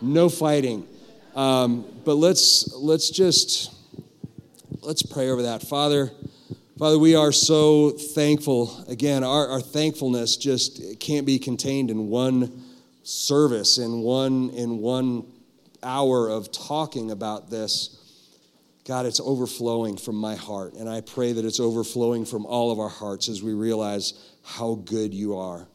[0.00, 0.86] no fighting.
[1.34, 3.72] Um, but let's let's just
[4.82, 6.10] let's pray over that, Father.
[6.78, 8.84] Father, we are so thankful.
[8.88, 12.64] Again, our, our thankfulness just can't be contained in one
[13.04, 15.26] service, in one in one
[15.82, 18.03] hour of talking about this.
[18.84, 22.78] God, it's overflowing from my heart, and I pray that it's overflowing from all of
[22.78, 24.12] our hearts as we realize
[24.42, 25.66] how good you are.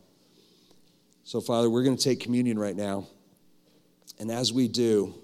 [1.23, 3.07] So, Father, we're going to take communion right now.
[4.19, 5.15] And as we do,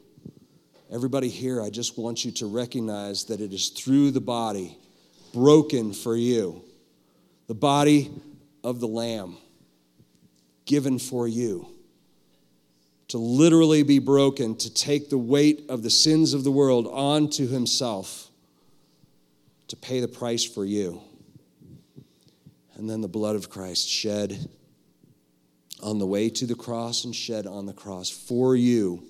[0.92, 4.78] Everybody here, I just want you to recognize that it is through the body
[5.34, 6.64] broken for you,
[7.48, 8.12] the body
[8.64, 9.38] of the Lamb
[10.66, 11.68] given for you,
[13.16, 17.47] to literally be broken, to take the weight of the sins of the world onto
[17.47, 18.30] Himself,
[19.70, 21.01] to pay the price for you.
[22.76, 24.49] And then the blood of Christ shed
[25.82, 29.01] on the way to the cross and shed on the cross for you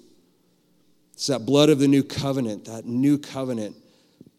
[1.15, 3.75] it's that blood of the new covenant, that new covenant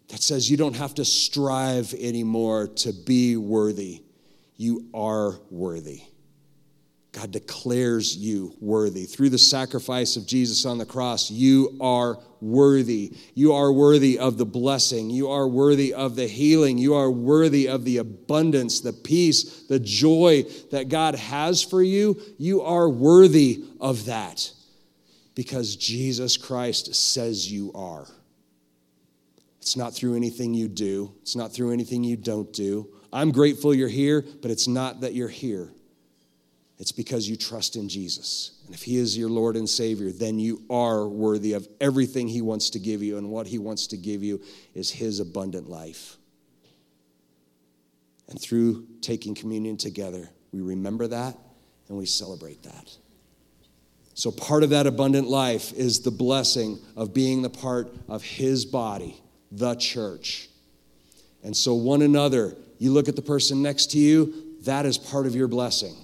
[0.09, 4.03] that says you don't have to strive anymore to be worthy.
[4.57, 6.03] You are worthy.
[7.17, 9.07] God declares you worthy.
[9.07, 13.17] Through the sacrifice of Jesus on the cross, you are worthy.
[13.33, 15.09] You are worthy of the blessing.
[15.09, 16.77] You are worthy of the healing.
[16.77, 22.21] You are worthy of the abundance, the peace, the joy that God has for you.
[22.37, 24.53] You are worthy of that
[25.35, 28.07] because Jesus Christ says you are.
[29.63, 32.91] It's not through anything you do, it's not through anything you don't do.
[33.11, 35.73] I'm grateful you're here, but it's not that you're here.
[36.79, 38.61] It's because you trust in Jesus.
[38.67, 42.43] And if He is your Lord and Savior, then you are worthy of everything He
[42.43, 43.17] wants to give you.
[43.17, 44.43] And what He wants to give you
[44.75, 46.17] is His abundant life.
[48.29, 51.37] And through taking communion together, we remember that
[51.89, 52.97] and we celebrate that.
[54.15, 58.65] So, part of that abundant life is the blessing of being the part of His
[58.65, 59.21] body,
[59.53, 60.49] the church.
[61.43, 65.27] And so, one another, you look at the person next to you, that is part
[65.27, 65.95] of your blessing.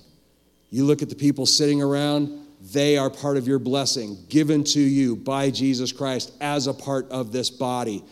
[0.72, 4.80] You look at the people sitting around, they are part of your blessing given to
[4.80, 8.02] you by Jesus Christ as a part of this body.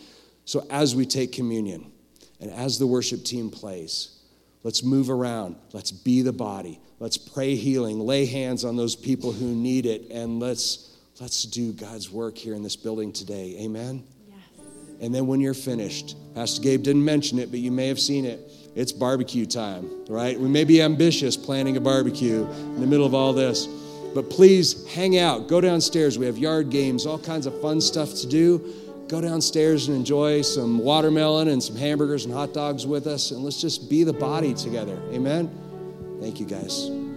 [0.44, 1.90] So, as we take communion
[2.38, 4.18] and as the worship team plays,
[4.62, 5.56] let's move around.
[5.72, 6.78] Let's be the body.
[6.98, 11.72] Let's pray healing, lay hands on those people who need it, and let's, let's do
[11.72, 13.56] God's work here in this building today.
[13.60, 14.04] Amen?
[14.28, 14.66] Yes.
[15.00, 18.26] And then when you're finished, Pastor Gabe didn't mention it, but you may have seen
[18.26, 18.49] it.
[18.74, 20.38] It's barbecue time, right?
[20.38, 23.66] We may be ambitious planning a barbecue in the middle of all this,
[24.14, 26.18] but please hang out, go downstairs.
[26.18, 28.74] We have yard games, all kinds of fun stuff to do.
[29.08, 33.42] Go downstairs and enjoy some watermelon and some hamburgers and hot dogs with us, and
[33.42, 34.96] let's just be the body together.
[35.12, 35.50] Amen?
[36.20, 37.09] Thank you, guys.